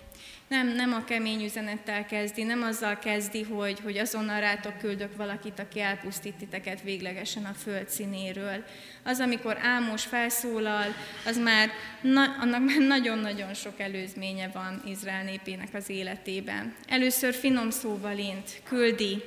Nem, 0.47 0.67
nem 0.67 0.93
a 0.93 1.03
kemény 1.03 1.43
üzenettel 1.43 2.05
kezdi, 2.05 2.43
nem 2.43 2.61
azzal 2.61 2.99
kezdi, 2.99 3.43
hogy, 3.43 3.79
hogy 3.83 3.97
azonnal 3.97 4.39
rátok 4.39 4.77
küldök 4.77 5.15
valakit, 5.15 5.59
aki 5.59 5.79
elpusztít 5.79 6.33
titeket 6.33 6.81
véglegesen 6.81 7.45
a 7.45 7.53
föld 7.53 7.89
színéről. 7.89 8.63
Az, 9.03 9.19
amikor 9.19 9.57
Ámos 9.61 10.05
felszólal, 10.05 10.95
az 11.25 11.37
már, 11.37 11.69
na, 12.01 12.35
annak 12.39 12.65
már 12.65 12.79
nagyon-nagyon 12.79 13.53
sok 13.53 13.79
előzménye 13.79 14.49
van 14.53 14.81
Izrael 14.85 15.23
népének 15.23 15.73
az 15.73 15.89
életében. 15.89 16.75
Először 16.87 17.33
finom 17.33 17.69
szóval 17.69 18.17
int, 18.17 18.61
küldi 18.63 19.23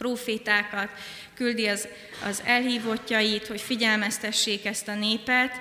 profétákat, 0.00 0.88
küldi 1.34 1.66
az, 1.66 1.88
az 2.28 2.42
elhívottjait, 2.44 3.46
hogy 3.46 3.60
figyelmeztessék 3.60 4.64
ezt 4.66 4.88
a 4.88 4.94
népet, 4.94 5.60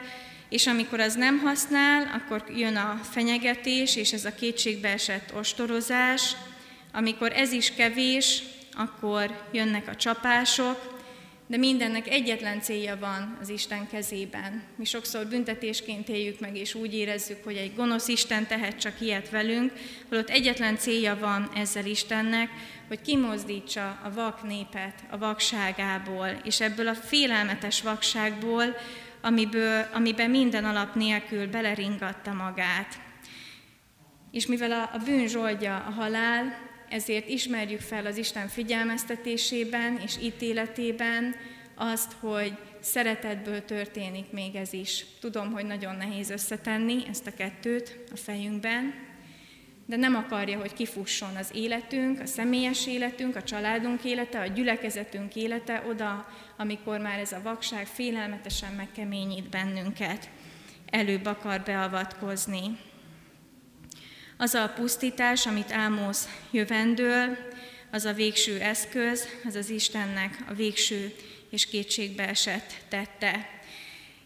és 0.49 0.67
amikor 0.67 0.99
az 0.99 1.15
nem 1.15 1.39
használ, 1.39 2.11
akkor 2.13 2.43
jön 2.55 2.75
a 2.75 2.99
fenyegetés 3.11 3.95
és 3.95 4.13
ez 4.13 4.25
a 4.25 4.35
kétségbeesett 4.35 5.33
ostorozás, 5.35 6.35
amikor 6.93 7.31
ez 7.33 7.51
is 7.51 7.73
kevés, 7.73 8.43
akkor 8.73 9.43
jönnek 9.51 9.87
a 9.87 9.95
csapások, 9.95 10.98
de 11.49 11.57
mindennek 11.57 12.07
egyetlen 12.07 12.61
célja 12.61 12.97
van 12.97 13.37
az 13.41 13.49
Isten 13.49 13.87
kezében. 13.87 14.63
Mi 14.75 14.85
sokszor 14.85 15.27
büntetésként 15.27 16.09
éljük 16.09 16.39
meg, 16.39 16.55
és 16.55 16.73
úgy 16.73 16.93
érezzük, 16.93 17.43
hogy 17.43 17.55
egy 17.55 17.75
gonosz 17.75 18.07
Isten 18.07 18.47
tehet 18.47 18.79
csak 18.79 19.01
ilyet 19.01 19.29
velünk, 19.29 19.73
holott 20.09 20.29
egyetlen 20.29 20.77
célja 20.77 21.17
van 21.17 21.49
ezzel 21.55 21.85
Istennek, 21.85 22.49
hogy 22.87 23.01
kimozdítsa 23.01 23.99
a 24.03 24.11
vak 24.13 24.43
népet 24.43 25.03
a 25.09 25.17
vakságából, 25.17 26.27
és 26.43 26.61
ebből 26.61 26.87
a 26.87 26.95
félelmetes 26.95 27.81
vakságból, 27.81 28.75
amiből, 29.21 29.85
amiben 29.93 30.29
minden 30.29 30.65
alap 30.65 30.95
nélkül 30.95 31.47
beleringatta 31.47 32.33
magát. 32.33 32.99
És 34.31 34.45
mivel 34.45 34.71
a, 34.71 34.89
a 34.93 34.97
bűn 35.05 35.27
zsoldja 35.27 35.75
a 35.87 35.91
halál, 35.91 36.68
ezért 36.89 37.29
ismerjük 37.29 37.81
fel 37.81 38.05
az 38.05 38.17
Isten 38.17 38.47
figyelmeztetésében 38.47 39.99
és 40.05 40.17
ítéletében 40.21 41.35
azt, 41.75 42.11
hogy 42.19 42.57
szeretetből 42.79 43.65
történik 43.65 44.31
még 44.31 44.55
ez 44.55 44.73
is. 44.73 45.05
Tudom, 45.19 45.51
hogy 45.51 45.65
nagyon 45.65 45.95
nehéz 45.95 46.29
összetenni 46.29 47.03
ezt 47.09 47.27
a 47.27 47.33
kettőt 47.33 47.97
a 48.11 48.15
fejünkben, 48.15 49.07
de 49.85 49.95
nem 49.95 50.15
akarja, 50.15 50.59
hogy 50.59 50.73
kifusson 50.73 51.35
az 51.35 51.51
életünk, 51.53 52.19
a 52.19 52.25
személyes 52.25 52.87
életünk, 52.87 53.35
a 53.35 53.43
családunk 53.43 54.03
élete, 54.03 54.39
a 54.39 54.45
gyülekezetünk 54.47 55.35
élete 55.35 55.83
oda, 55.89 56.27
amikor 56.57 56.99
már 56.99 57.19
ez 57.19 57.31
a 57.31 57.41
vakság 57.43 57.85
félelmetesen 57.85 58.73
megkeményít 58.73 59.49
bennünket. 59.49 60.29
Előbb 60.89 61.25
akar 61.25 61.61
beavatkozni. 61.61 62.77
Az 64.41 64.53
a 64.53 64.71
pusztítás, 64.75 65.45
amit 65.45 65.71
Ámosz 65.71 66.29
jövendől, 66.51 67.37
az 67.91 68.05
a 68.05 68.13
végső 68.13 68.59
eszköz, 68.59 69.27
az 69.45 69.55
az 69.55 69.69
Istennek 69.69 70.37
a 70.49 70.53
végső 70.53 71.15
és 71.49 71.65
kétségbe 71.65 72.27
esett 72.27 72.73
tette. 72.89 73.49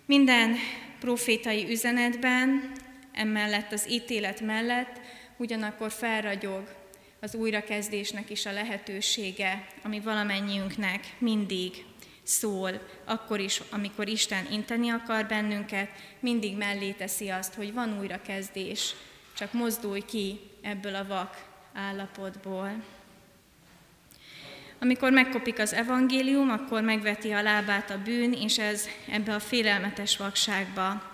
Minden 0.06 0.56
profétai 1.00 1.72
üzenetben, 1.72 2.72
emellett 3.14 3.72
az 3.72 3.90
ítélet 3.90 4.42
mellett 4.42 5.00
ugyanakkor 5.38 5.92
felragyog 5.92 6.76
az 7.20 7.36
újrakezdésnek 7.36 8.30
is 8.30 8.46
a 8.46 8.52
lehetősége, 8.52 9.68
ami 9.84 10.00
valamennyiünknek 10.00 11.14
mindig 11.18 11.86
szól, 12.24 12.88
akkor 13.06 13.40
is, 13.40 13.62
amikor 13.70 14.08
Isten 14.08 14.48
inteni 14.52 14.90
akar 14.90 15.26
bennünket, 15.26 15.90
mindig 16.20 16.58
mellé 16.58 16.92
teszi 16.92 17.30
azt, 17.30 17.54
hogy 17.54 17.74
van 17.74 18.00
újrakezdés, 18.00 18.96
csak 19.34 19.54
mozdulj 19.54 20.02
ki 20.06 20.40
ebből 20.62 20.96
a 20.96 21.06
vak 21.08 21.46
állapotból. 21.74 22.84
Amikor 24.80 25.12
megkopik 25.12 25.60
az 25.60 25.74
evangélium, 25.74 26.50
akkor 26.50 26.82
megveti 26.82 27.32
a 27.32 27.42
lábát 27.42 27.90
a 27.90 28.02
bűn, 28.04 28.34
és 28.34 28.58
ez 28.60 28.88
ebbe 29.12 29.34
a 29.34 29.40
félelmetes 29.40 30.18
vakságba 30.18 31.12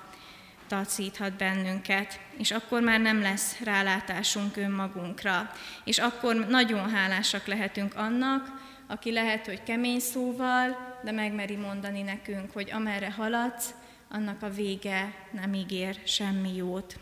tacíthat 0.67 1.33
bennünket, 1.33 2.19
és 2.37 2.51
akkor 2.51 2.81
már 2.81 2.99
nem 2.99 3.21
lesz 3.21 3.59
rálátásunk 3.63 4.57
önmagunkra. 4.57 5.51
És 5.83 5.97
akkor 5.97 6.35
nagyon 6.35 6.89
hálásak 6.89 7.45
lehetünk 7.45 7.95
annak, 7.95 8.47
aki 8.87 9.11
lehet, 9.11 9.45
hogy 9.45 9.63
kemény 9.63 9.99
szóval, 9.99 10.97
de 11.03 11.11
megmeri 11.11 11.55
mondani 11.55 12.01
nekünk, 12.01 12.53
hogy 12.53 12.71
amerre 12.71 13.11
haladsz, 13.11 13.73
annak 14.09 14.41
a 14.41 14.49
vége 14.49 15.13
nem 15.31 15.53
ígér 15.53 15.99
semmi 16.05 16.55
jót. 16.55 16.99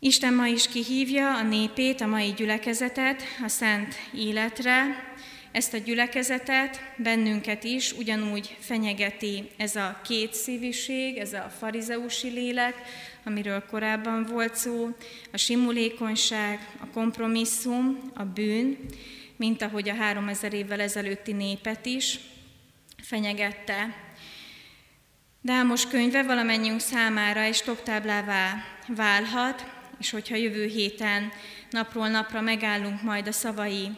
Isten 0.00 0.34
ma 0.34 0.46
is 0.46 0.68
kihívja 0.68 1.36
a 1.36 1.42
népét, 1.42 2.00
a 2.00 2.06
mai 2.06 2.32
gyülekezetet 2.32 3.22
a 3.44 3.48
szent 3.48 3.94
életre. 4.14 5.06
Ezt 5.52 5.74
a 5.74 5.78
gyülekezetet, 5.78 6.80
bennünket 6.96 7.64
is 7.64 7.92
ugyanúgy 7.92 8.56
fenyegeti 8.60 9.50
ez 9.56 9.76
a 9.76 10.00
két 10.04 10.34
szíviség, 10.34 11.16
ez 11.16 11.32
a 11.32 11.52
farizeusi 11.58 12.28
lélek, 12.28 12.74
amiről 13.24 13.64
korábban 13.70 14.24
volt 14.24 14.54
szó, 14.54 14.88
a 15.32 15.36
simulékonyság, 15.36 16.68
a 16.80 16.86
kompromisszum, 16.86 18.10
a 18.14 18.24
bűn, 18.24 18.76
mint 19.36 19.62
ahogy 19.62 19.88
a 19.88 19.94
három 19.94 20.28
ezer 20.28 20.52
évvel 20.52 20.80
ezelőtti 20.80 21.32
népet 21.32 21.86
is. 21.86 22.18
fenyegette. 23.02 23.96
Dámos 25.40 25.86
könyve 25.86 26.22
valamennyiünk 26.22 26.80
számára 26.80 27.40
egy 27.40 27.54
stoptáblává 27.54 28.64
válhat, 28.86 29.76
és 29.98 30.10
hogyha 30.10 30.36
jövő 30.36 30.66
héten 30.66 31.32
napról 31.70 32.08
napra 32.08 32.40
megállunk 32.40 33.02
majd 33.02 33.28
a 33.28 33.32
szavai 33.32 33.90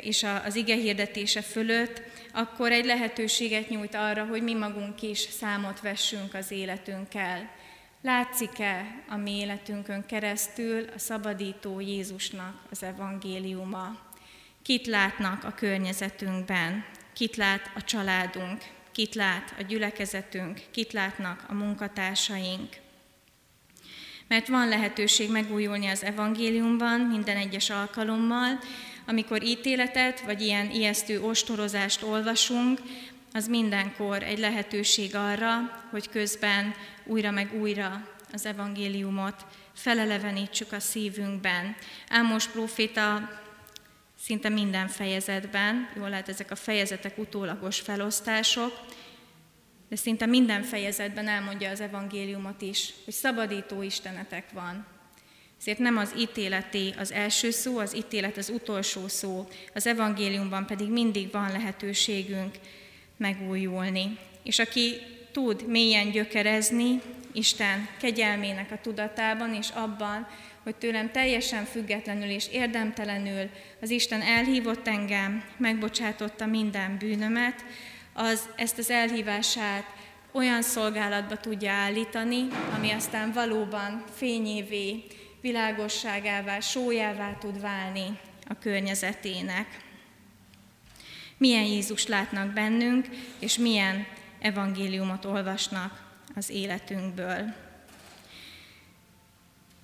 és 0.00 0.26
az 0.44 0.54
ige 0.54 0.74
hirdetése 0.74 1.42
fölött, 1.42 2.02
akkor 2.32 2.72
egy 2.72 2.84
lehetőséget 2.84 3.68
nyújt 3.68 3.94
arra, 3.94 4.24
hogy 4.24 4.42
mi 4.42 4.54
magunk 4.54 5.02
is 5.02 5.18
számot 5.18 5.80
vessünk 5.80 6.34
az 6.34 6.50
életünkkel. 6.50 7.50
Látszik-e 8.02 9.02
a 9.08 9.16
mi 9.16 9.36
életünkön 9.36 10.06
keresztül 10.06 10.84
a 10.94 10.98
szabadító 10.98 11.80
Jézusnak 11.80 12.62
az 12.70 12.82
evangéliuma? 12.82 13.98
Kit 14.62 14.86
látnak 14.86 15.44
a 15.44 15.50
környezetünkben? 15.50 16.84
Kit 17.12 17.36
lát 17.36 17.70
a 17.74 17.84
családunk? 17.84 18.62
Kit 18.92 19.14
lát 19.14 19.54
a 19.58 19.62
gyülekezetünk? 19.62 20.60
Kit 20.70 20.92
látnak 20.92 21.44
a 21.48 21.54
munkatársaink? 21.54 22.81
Mert 24.32 24.48
van 24.48 24.68
lehetőség 24.68 25.30
megújulni 25.30 25.86
az 25.86 26.04
evangéliumban 26.04 27.00
minden 27.00 27.36
egyes 27.36 27.70
alkalommal, 27.70 28.58
amikor 29.06 29.42
ítéletet 29.42 30.20
vagy 30.20 30.40
ilyen 30.40 30.70
ijesztő 30.70 31.20
ostorozást 31.20 32.02
olvasunk, 32.02 32.80
az 33.32 33.48
mindenkor 33.48 34.22
egy 34.22 34.38
lehetőség 34.38 35.14
arra, 35.14 35.82
hogy 35.90 36.08
közben 36.08 36.74
újra 37.04 37.30
meg 37.30 37.60
újra 37.60 38.08
az 38.32 38.46
evangéliumot 38.46 39.46
felelevenítsük 39.74 40.72
a 40.72 40.80
szívünkben. 40.80 41.76
Ámos 42.08 42.48
próféta 42.48 43.30
szinte 44.20 44.48
minden 44.48 44.88
fejezetben, 44.88 45.88
jól 45.96 46.08
lehet 46.08 46.28
ezek 46.28 46.50
a 46.50 46.56
fejezetek 46.56 47.18
utólagos 47.18 47.80
felosztások, 47.80 48.72
de 49.92 49.98
szinte 49.98 50.26
minden 50.26 50.62
fejezetben 50.62 51.28
elmondja 51.28 51.70
az 51.70 51.80
evangéliumot 51.80 52.62
is, 52.62 52.92
hogy 53.04 53.14
szabadító 53.14 53.82
Istenetek 53.82 54.44
van. 54.52 54.86
Ezért 55.60 55.78
nem 55.78 55.96
az 55.96 56.14
ítéleté 56.18 56.94
az 56.98 57.12
első 57.12 57.50
szó, 57.50 57.78
az 57.78 57.96
ítélet 57.96 58.36
az 58.36 58.48
utolsó 58.48 59.08
szó, 59.08 59.48
az 59.74 59.86
evangéliumban 59.86 60.66
pedig 60.66 60.88
mindig 60.88 61.30
van 61.30 61.50
lehetőségünk 61.50 62.54
megújulni. 63.16 64.18
És 64.42 64.58
aki 64.58 65.00
tud 65.32 65.66
mélyen 65.66 66.10
gyökerezni 66.10 67.00
Isten 67.32 67.88
kegyelmének 68.00 68.70
a 68.70 68.80
tudatában 68.82 69.54
és 69.54 69.68
abban, 69.68 70.28
hogy 70.62 70.74
tőlem 70.74 71.10
teljesen 71.10 71.64
függetlenül 71.64 72.28
és 72.28 72.48
érdemtelenül 72.52 73.48
az 73.80 73.90
Isten 73.90 74.20
elhívott 74.20 74.88
engem, 74.88 75.44
megbocsátotta 75.56 76.46
minden 76.46 76.98
bűnömet, 76.98 77.64
az 78.12 78.48
ezt 78.56 78.78
az 78.78 78.90
elhívását 78.90 79.84
olyan 80.32 80.62
szolgálatba 80.62 81.36
tudja 81.36 81.72
állítani, 81.72 82.48
ami 82.74 82.90
aztán 82.90 83.32
valóban 83.32 84.04
fényévé, 84.14 85.04
világosságává, 85.40 86.60
sójává 86.60 87.36
tud 87.38 87.60
válni 87.60 88.18
a 88.48 88.58
környezetének. 88.58 89.66
Milyen 91.36 91.64
Jézus 91.64 92.06
látnak 92.06 92.52
bennünk, 92.52 93.06
és 93.38 93.58
milyen 93.58 94.06
evangéliumot 94.40 95.24
olvasnak 95.24 96.10
az 96.34 96.50
életünkből. 96.50 97.61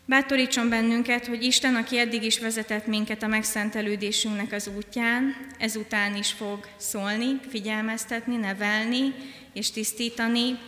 Bátorítson 0.09 0.69
bennünket, 0.69 1.27
hogy 1.27 1.45
Isten, 1.45 1.75
aki 1.75 1.99
eddig 1.99 2.23
is 2.23 2.39
vezetett 2.39 2.87
minket 2.87 3.23
a 3.23 3.27
megszentelődésünknek 3.27 4.53
az 4.53 4.71
útján, 4.77 5.37
ezután 5.59 6.17
is 6.17 6.33
fog 6.33 6.69
szólni, 6.77 7.41
figyelmeztetni, 7.49 8.37
nevelni 8.37 9.15
és 9.53 9.71
tisztítani, 9.71 10.59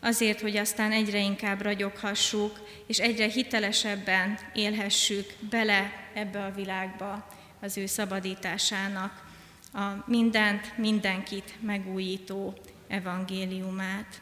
azért, 0.00 0.40
hogy 0.40 0.56
aztán 0.56 0.92
egyre 0.92 1.18
inkább 1.18 1.60
ragyoghassuk, 1.60 2.60
és 2.86 2.98
egyre 2.98 3.26
hitelesebben 3.26 4.38
élhessük 4.54 5.32
bele 5.50 5.92
ebbe 6.14 6.44
a 6.44 6.52
világba 6.54 7.28
az 7.60 7.76
ő 7.76 7.86
szabadításának, 7.86 9.24
a 9.72 10.04
mindent, 10.06 10.76
mindenkit 10.76 11.54
megújító 11.60 12.58
evangéliumát. 12.88 14.20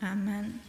Amen. 0.00 0.65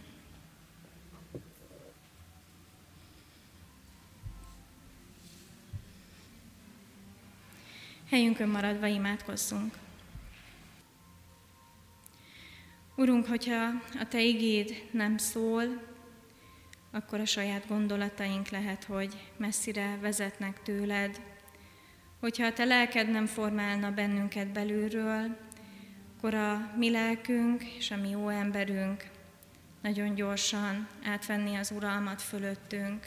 Helyünkön 8.10 8.48
maradva 8.48 8.86
imádkozzunk. 8.86 9.74
Urunk, 12.96 13.26
hogyha 13.26 13.64
a 14.00 14.08
Te 14.08 14.22
igéd 14.22 14.84
nem 14.90 15.16
szól, 15.16 15.82
akkor 16.90 17.20
a 17.20 17.24
saját 17.24 17.66
gondolataink 17.66 18.48
lehet, 18.48 18.84
hogy 18.84 19.16
messzire 19.36 19.98
vezetnek 20.00 20.62
tőled. 20.62 21.20
Hogyha 22.20 22.46
a 22.46 22.52
Te 22.52 22.64
lelked 22.64 23.10
nem 23.10 23.26
formálna 23.26 23.90
bennünket 23.90 24.48
belülről, 24.48 25.36
akkor 26.16 26.34
a 26.34 26.74
mi 26.76 26.90
lelkünk 26.90 27.64
és 27.64 27.90
a 27.90 27.96
mi 27.96 28.08
jó 28.08 28.28
emberünk 28.28 29.04
nagyon 29.82 30.14
gyorsan 30.14 30.88
átvenni 31.04 31.56
az 31.56 31.70
uralmat 31.70 32.22
fölöttünk. 32.22 33.06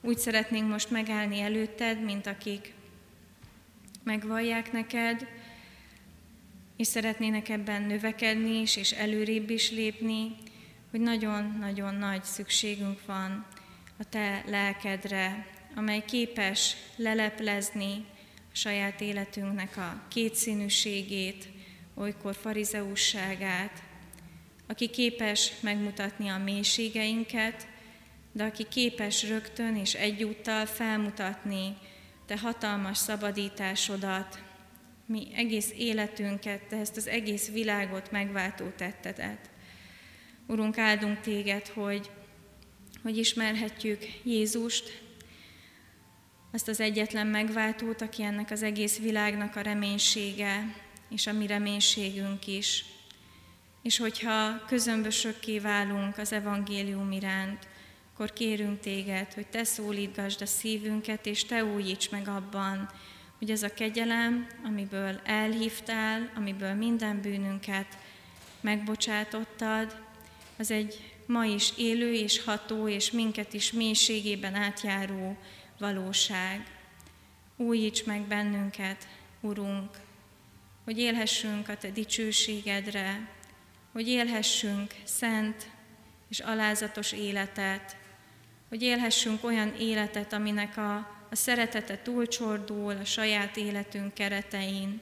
Úgy 0.00 0.18
szeretnénk 0.18 0.70
most 0.70 0.90
megállni 0.90 1.40
előtted, 1.40 2.04
mint 2.04 2.26
akik 2.26 2.74
megvallják 4.04 4.72
neked, 4.72 5.26
és 6.76 6.86
szeretnének 6.86 7.48
ebben 7.48 7.82
növekedni 7.82 8.60
is, 8.60 8.76
és 8.76 8.90
előrébb 8.90 9.50
is 9.50 9.70
lépni, 9.70 10.36
hogy 10.90 11.00
nagyon-nagyon 11.00 11.94
nagy 11.94 12.24
szükségünk 12.24 13.06
van 13.06 13.46
a 13.98 14.08
te 14.08 14.44
lelkedre, 14.46 15.46
amely 15.74 16.04
képes 16.04 16.76
leleplezni 16.96 18.04
a 18.52 18.56
saját 18.56 19.00
életünknek 19.00 19.76
a 19.76 20.02
kétszínűségét, 20.08 21.48
olykor 21.94 22.34
farizeusságát, 22.34 23.82
aki 24.66 24.90
képes 24.90 25.52
megmutatni 25.60 26.28
a 26.28 26.38
mélységeinket, 26.38 27.66
de 28.32 28.44
aki 28.44 28.66
képes 28.68 29.28
rögtön 29.28 29.76
és 29.76 29.94
egyúttal 29.94 30.66
felmutatni 30.66 31.76
te 32.26 32.38
hatalmas 32.38 32.98
szabadításodat, 32.98 34.42
mi 35.06 35.28
egész 35.34 35.72
életünket, 35.76 36.62
te 36.62 36.76
ezt 36.76 36.96
az 36.96 37.06
egész 37.06 37.50
világot 37.50 38.10
megváltó 38.10 38.68
tettedet. 38.76 39.50
Urunk, 40.46 40.78
áldunk 40.78 41.20
téged, 41.20 41.66
hogy, 41.66 42.10
hogy 43.02 43.18
ismerhetjük 43.18 44.02
Jézust, 44.22 45.02
azt 46.52 46.68
az 46.68 46.80
egyetlen 46.80 47.26
megváltót, 47.26 48.00
aki 48.02 48.22
ennek 48.22 48.50
az 48.50 48.62
egész 48.62 48.98
világnak 48.98 49.56
a 49.56 49.60
reménysége, 49.60 50.74
és 51.10 51.26
a 51.26 51.32
mi 51.32 51.46
reménységünk 51.46 52.46
is. 52.46 52.84
És 53.82 53.96
hogyha 53.96 54.64
közömbösökké 54.66 55.58
válunk 55.58 56.18
az 56.18 56.32
evangélium 56.32 57.12
iránt, 57.12 57.66
akkor 58.14 58.32
kérünk 58.32 58.80
téged, 58.80 59.32
hogy 59.32 59.46
te 59.46 59.64
szólítgasd 59.64 60.42
a 60.42 60.46
szívünket, 60.46 61.26
és 61.26 61.44
te 61.44 61.64
újíts 61.64 62.10
meg 62.10 62.28
abban, 62.28 62.90
hogy 63.38 63.50
ez 63.50 63.62
a 63.62 63.74
kegyelem, 63.74 64.46
amiből 64.64 65.20
elhívtál, 65.24 66.30
amiből 66.36 66.74
minden 66.74 67.20
bűnünket 67.20 67.98
megbocsátottad, 68.60 69.96
az 70.58 70.70
egy 70.70 71.12
ma 71.26 71.44
is 71.44 71.72
élő 71.76 72.12
és 72.12 72.42
ható, 72.42 72.88
és 72.88 73.10
minket 73.10 73.52
is 73.52 73.72
mélységében 73.72 74.54
átjáró 74.54 75.36
valóság. 75.78 76.66
Újíts 77.56 78.04
meg 78.04 78.20
bennünket, 78.20 79.08
Urunk, 79.40 79.90
hogy 80.84 80.98
élhessünk 80.98 81.68
a 81.68 81.76
Te 81.76 81.90
dicsőségedre, 81.90 83.28
hogy 83.92 84.08
élhessünk 84.08 84.94
szent 85.04 85.70
és 86.28 86.38
alázatos 86.38 87.12
életet, 87.12 88.02
hogy 88.74 88.82
élhessünk 88.82 89.44
olyan 89.44 89.74
életet, 89.78 90.32
aminek 90.32 90.76
a, 90.76 90.96
a 91.30 91.34
szeretete 91.34 91.98
túlcsordul 91.98 92.96
a 92.96 93.04
saját 93.04 93.56
életünk 93.56 94.14
keretein, 94.14 95.00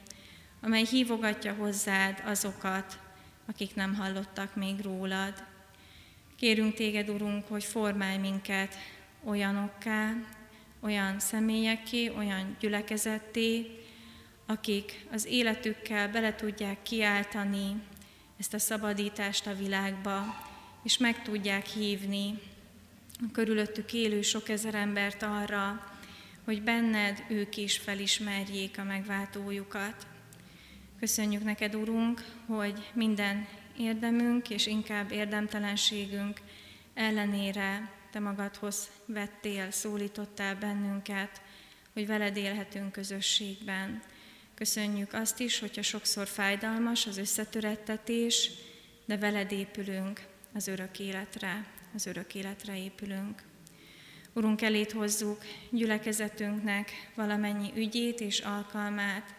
amely 0.61 0.85
hívogatja 0.85 1.53
hozzád 1.53 2.23
azokat, 2.25 2.99
akik 3.45 3.75
nem 3.75 3.95
hallottak 3.95 4.55
még 4.55 4.81
rólad. 4.81 5.43
Kérünk 6.35 6.73
téged, 6.73 7.09
Urunk, 7.09 7.47
hogy 7.47 7.63
formálj 7.63 8.17
minket 8.17 8.75
olyanokká, 9.23 10.13
olyan 10.79 11.19
személyekké, 11.19 12.09
olyan 12.17 12.55
gyülekezetté, 12.59 13.79
akik 14.45 15.05
az 15.11 15.25
életükkel 15.25 16.09
bele 16.09 16.35
tudják 16.35 16.81
kiáltani 16.81 17.81
ezt 18.39 18.53
a 18.53 18.59
szabadítást 18.59 19.47
a 19.47 19.55
világba, 19.55 20.23
és 20.83 20.97
meg 20.97 21.21
tudják 21.21 21.65
hívni 21.65 22.51
körülöttük 23.31 23.93
élő 23.93 24.21
sok 24.21 24.49
ezer 24.49 24.75
embert 24.75 25.23
arra, 25.23 25.91
hogy 26.45 26.61
benned 26.61 27.23
ők 27.29 27.57
is 27.57 27.77
felismerjék 27.77 28.77
a 28.77 28.83
megváltójukat. 28.83 30.07
Köszönjük 30.99 31.43
neked, 31.43 31.75
Urunk, 31.75 32.25
hogy 32.45 32.91
minden 32.93 33.47
érdemünk 33.77 34.49
és 34.49 34.65
inkább 34.65 35.11
érdemtelenségünk 35.11 36.39
ellenére 36.93 37.91
te 38.11 38.19
magadhoz 38.19 38.89
vettél, 39.05 39.71
szólítottál 39.71 40.55
bennünket, 40.55 41.41
hogy 41.93 42.07
veled 42.07 42.37
élhetünk 42.37 42.91
közösségben. 42.91 44.01
Köszönjük 44.55 45.13
azt 45.13 45.39
is, 45.39 45.59
hogyha 45.59 45.81
sokszor 45.81 46.27
fájdalmas 46.27 47.07
az 47.07 47.17
összetörettetés, 47.17 48.49
de 49.05 49.17
veled 49.17 49.51
épülünk 49.51 50.25
az 50.53 50.67
örök 50.67 50.99
életre, 50.99 51.65
az 51.93 52.05
örök 52.05 52.35
életre 52.35 52.77
épülünk. 52.77 53.41
Urunk, 54.33 54.61
elét 54.61 54.91
hozzuk 54.91 55.41
gyülekezetünknek 55.69 56.91
valamennyi 57.15 57.71
ügyét 57.75 58.19
és 58.19 58.39
alkalmát. 58.39 59.35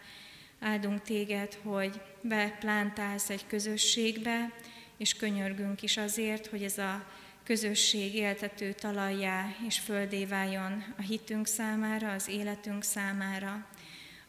Áldunk 0.59 1.01
téged, 1.01 1.53
hogy 1.53 2.01
beplántálsz 2.21 3.29
egy 3.29 3.47
közösségbe, 3.47 4.51
és 4.97 5.13
könyörgünk 5.13 5.81
is 5.81 5.97
azért, 5.97 6.47
hogy 6.47 6.63
ez 6.63 6.77
a 6.77 7.05
közösség 7.43 8.15
éltető 8.15 8.73
talajjá 8.73 9.55
és 9.67 9.79
földé 9.79 10.25
váljon 10.25 10.83
a 10.97 11.01
hitünk 11.01 11.47
számára, 11.47 12.11
az 12.11 12.27
életünk 12.27 12.83
számára. 12.83 13.67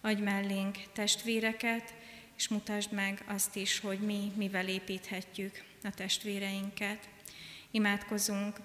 Adj 0.00 0.22
mellénk 0.22 0.78
testvéreket, 0.92 1.94
és 2.36 2.48
mutasd 2.48 2.92
meg 2.92 3.24
azt 3.26 3.56
is, 3.56 3.80
hogy 3.80 3.98
mi 3.98 4.32
mivel 4.36 4.68
építhetjük 4.68 5.62
a 5.82 5.90
testvéreinket. 5.90 7.08
Imádkozunk 7.76 8.56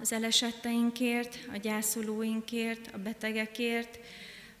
az 0.00 0.12
elesetteinkért, 0.12 1.38
a 1.52 1.56
gyászolóinkért, 1.56 2.94
a 2.94 2.98
betegekért, 2.98 3.98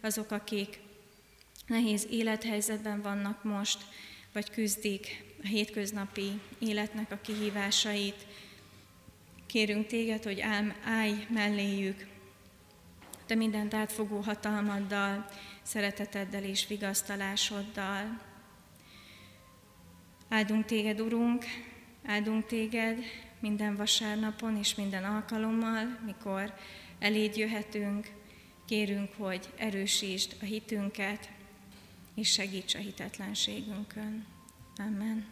azok, 0.00 0.30
akik 0.30 0.80
nehéz 1.66 2.06
élethelyzetben 2.10 3.02
vannak 3.02 3.44
most, 3.44 3.84
vagy 4.32 4.50
küzdik 4.50 5.24
a 5.42 5.46
hétköznapi 5.46 6.40
életnek 6.58 7.12
a 7.12 7.20
kihívásait. 7.20 8.26
Kérünk 9.46 9.86
téged, 9.86 10.24
hogy 10.24 10.40
állj 10.84 11.26
melléjük, 11.28 12.06
te 13.26 13.34
mindent 13.34 13.74
átfogó 13.74 14.20
hatalmaddal, 14.20 15.26
szereteteddel 15.62 16.44
és 16.44 16.66
vigasztalásoddal. 16.66 18.20
Áldunk 20.28 20.64
téged, 20.64 21.00
Urunk, 21.00 21.44
áldunk 22.08 22.46
téged 22.46 22.98
minden 23.40 23.76
vasárnapon 23.76 24.56
és 24.56 24.74
minden 24.74 25.04
alkalommal, 25.04 25.98
mikor 26.04 26.54
eléd 26.98 27.36
jöhetünk, 27.36 28.10
kérünk, 28.66 29.10
hogy 29.16 29.48
erősítsd 29.56 30.36
a 30.40 30.44
hitünket, 30.44 31.28
és 32.14 32.32
segíts 32.32 32.74
a 32.74 32.78
hitetlenségünkön. 32.78 34.26
Amen. 34.76 35.26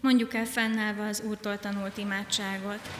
Mondjuk 0.00 0.34
el 0.34 0.44
fennállva 0.44 1.06
az 1.06 1.20
Úrtól 1.20 1.58
tanult 1.58 1.96
imádságot. 1.96 2.90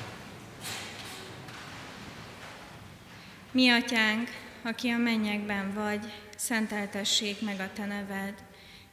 Mi 3.50 3.68
atyánk, 3.68 4.28
aki 4.62 4.88
a 4.88 4.96
mennyekben 4.96 5.74
vagy, 5.74 6.12
szenteltessék 6.36 7.40
meg 7.40 7.60
a 7.60 7.72
te 7.72 7.86
neved, 7.86 8.44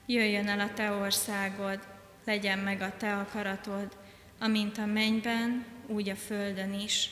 jöjjön 0.05 0.47
el 0.47 0.59
a 0.59 0.73
te 0.73 0.91
országod, 0.91 1.92
legyen 2.25 2.59
meg 2.59 2.81
a 2.81 2.97
te 2.97 3.17
akaratod, 3.17 3.97
amint 4.39 4.77
a 4.77 4.85
mennyben, 4.85 5.65
úgy 5.87 6.09
a 6.09 6.15
földön 6.15 6.73
is. 6.73 7.09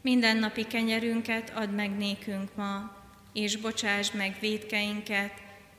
Minden 0.00 0.36
napi 0.36 0.66
kenyerünket 0.66 1.50
add 1.54 1.68
meg 1.68 1.96
nékünk 1.96 2.54
ma, 2.54 2.96
és 3.32 3.56
bocsásd 3.56 4.14
meg 4.14 4.36
védkeinket, 4.40 5.32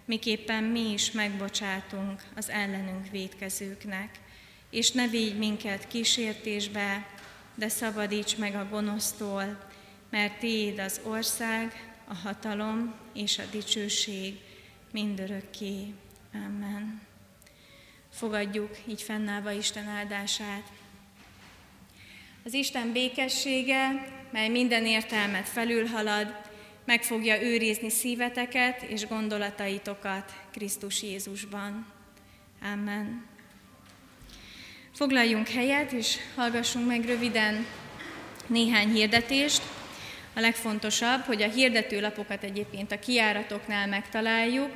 miképpen 0.05 0.63
mi 0.63 0.91
is 0.91 1.11
megbocsátunk 1.11 2.24
az 2.36 2.49
ellenünk 2.49 3.09
védkezőknek. 3.11 4.20
És 4.70 4.91
ne 4.91 5.07
védj 5.07 5.38
minket 5.38 5.88
kísértésbe, 5.88 7.07
de 7.55 7.68
szabadíts 7.68 8.38
meg 8.38 8.55
a 8.55 8.68
gonosztól, 8.70 9.57
mert 10.09 10.39
Tiéd 10.39 10.80
az 10.80 10.99
ország, 11.03 11.93
a 12.07 12.15
hatalom 12.15 12.93
és 13.13 13.38
a 13.38 13.43
dicsőség 13.51 14.39
mindörökké. 14.91 15.93
Amen. 16.34 17.07
Fogadjuk 18.18 18.78
így 18.88 19.01
fennállva 19.01 19.51
Isten 19.51 19.88
áldását. 19.88 20.63
Az 22.43 22.53
Isten 22.53 22.91
békessége, 22.91 24.07
mely 24.32 24.49
minden 24.49 24.86
értelmet 24.86 25.49
felülhalad, 25.49 26.36
meg 26.86 27.03
fogja 27.03 27.41
őrizni 27.41 27.89
szíveteket 27.89 28.82
és 28.82 29.07
gondolataitokat 29.07 30.34
Krisztus 30.51 31.03
Jézusban. 31.03 31.86
Amen. 32.61 33.26
Foglaljunk 34.93 35.47
helyet, 35.47 35.91
és 35.91 36.18
hallgassunk 36.36 36.88
meg 36.88 37.05
röviden 37.05 37.65
néhány 38.47 38.89
hirdetést. 38.89 39.61
A 40.38 40.39
legfontosabb, 40.39 41.21
hogy 41.21 41.41
a 41.41 41.49
hirdetőlapokat 41.49 42.43
egyébként 42.43 42.91
a 42.91 42.99
kiáratoknál 42.99 43.88
megtaláljuk. 43.88 44.69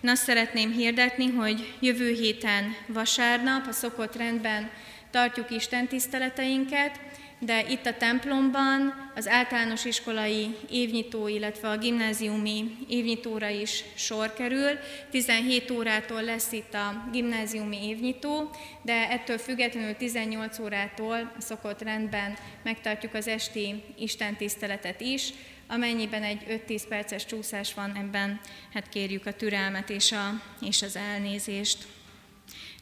Én 0.00 0.10
azt 0.10 0.22
szeretném 0.22 0.72
hirdetni, 0.72 1.26
hogy 1.26 1.74
jövő 1.80 2.12
héten 2.12 2.76
vasárnap 2.86 3.66
a 3.66 3.72
szokott 3.72 4.16
rendben 4.16 4.70
tartjuk 5.10 5.50
Isten 5.50 5.86
tiszteleteinket, 5.86 7.00
de 7.38 7.68
itt 7.68 7.86
a 7.86 7.96
templomban 7.96 9.10
az 9.14 9.28
általános 9.28 9.84
iskolai 9.84 10.56
évnyitó, 10.70 11.28
illetve 11.28 11.68
a 11.68 11.78
gimnáziumi 11.78 12.76
évnyitóra 12.88 13.48
is 13.48 13.84
sor 13.94 14.32
kerül. 14.32 14.78
17 15.10 15.70
órától 15.70 16.22
lesz 16.22 16.52
itt 16.52 16.74
a 16.74 17.08
gimnáziumi 17.12 17.88
évnyitó, 17.88 18.50
de 18.82 19.10
ettől 19.10 19.38
függetlenül 19.38 19.96
18 19.96 20.58
órától 20.58 21.32
a 21.38 21.40
szokott 21.40 21.82
rendben 21.82 22.36
megtartjuk 22.62 23.14
az 23.14 23.28
esti 23.28 23.82
istentiszteletet 23.98 25.00
is, 25.00 25.30
amennyiben 25.68 26.22
egy 26.22 26.62
5-10 26.68 26.82
perces 26.88 27.26
csúszás 27.26 27.74
van, 27.74 27.96
ebben 27.96 28.40
hát 28.72 28.88
kérjük 28.88 29.26
a 29.26 29.32
türelmet 29.32 29.90
és, 29.90 30.12
a, 30.12 30.42
és 30.60 30.82
az 30.82 30.96
elnézést. 30.96 31.86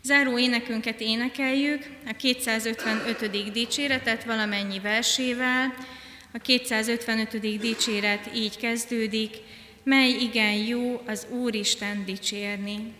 Záró 0.06 0.38
énekünket 0.38 1.00
énekeljük, 1.00 1.86
a 2.06 2.12
255. 2.16 3.52
dicséretet 3.52 4.24
valamennyi 4.24 4.80
versével. 4.80 5.74
A 6.32 6.38
255. 6.38 7.58
dicséret 7.58 8.30
így 8.34 8.56
kezdődik, 8.56 9.36
mely 9.82 10.08
igen 10.08 10.52
jó 10.52 11.02
az 11.06 11.26
Úristen 11.30 12.04
dicsérni. 12.04 12.92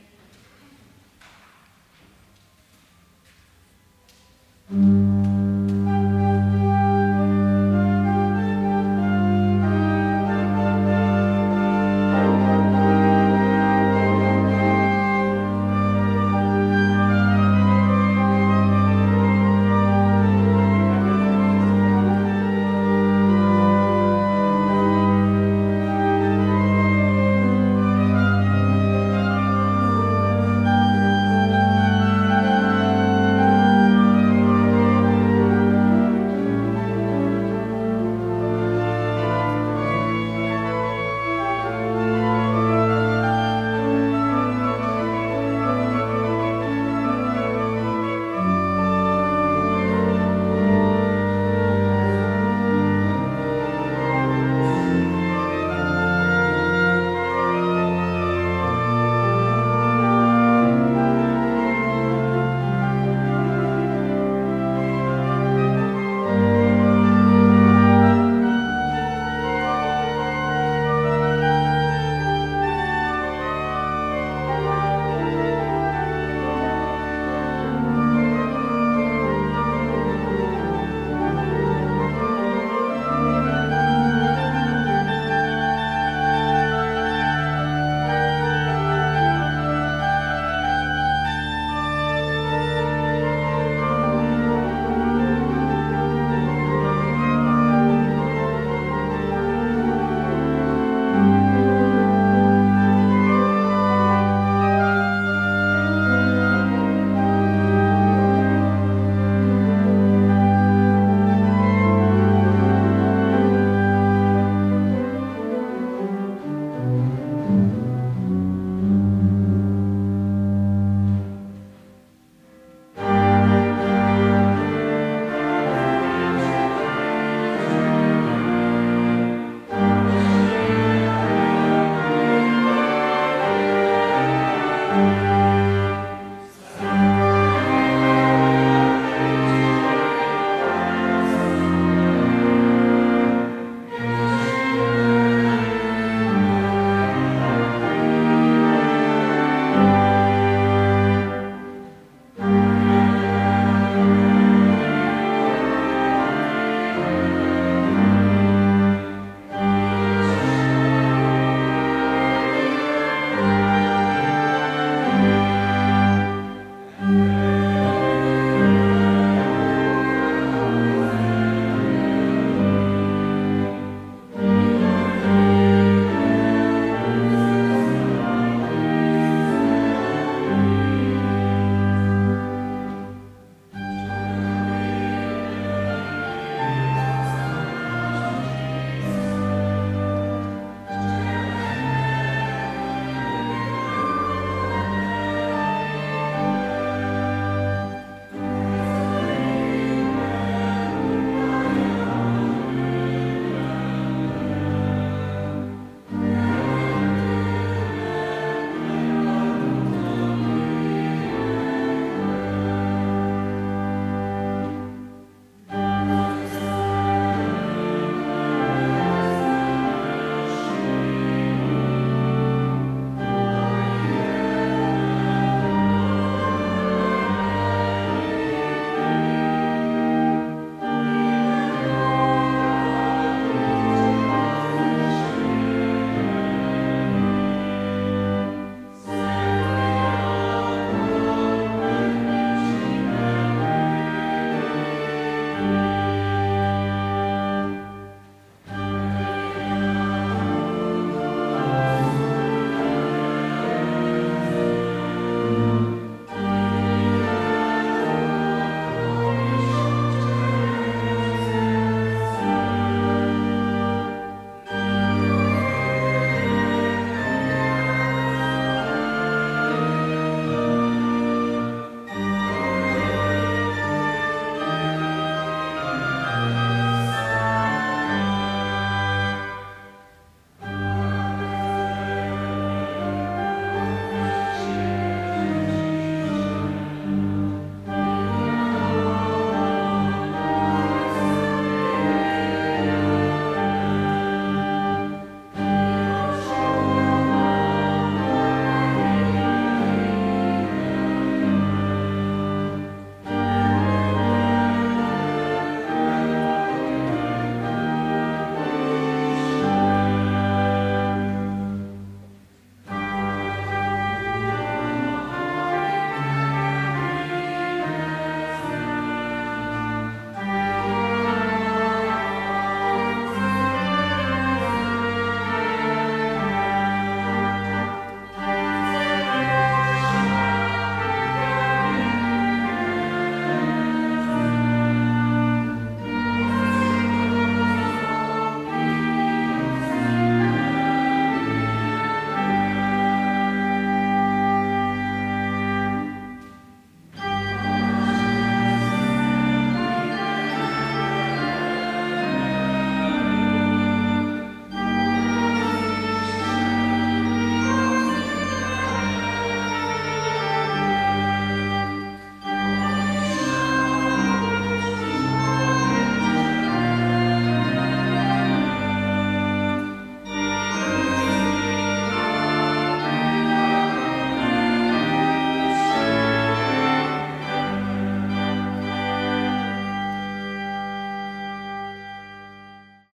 thank 4.68 5.26
you 5.26 5.35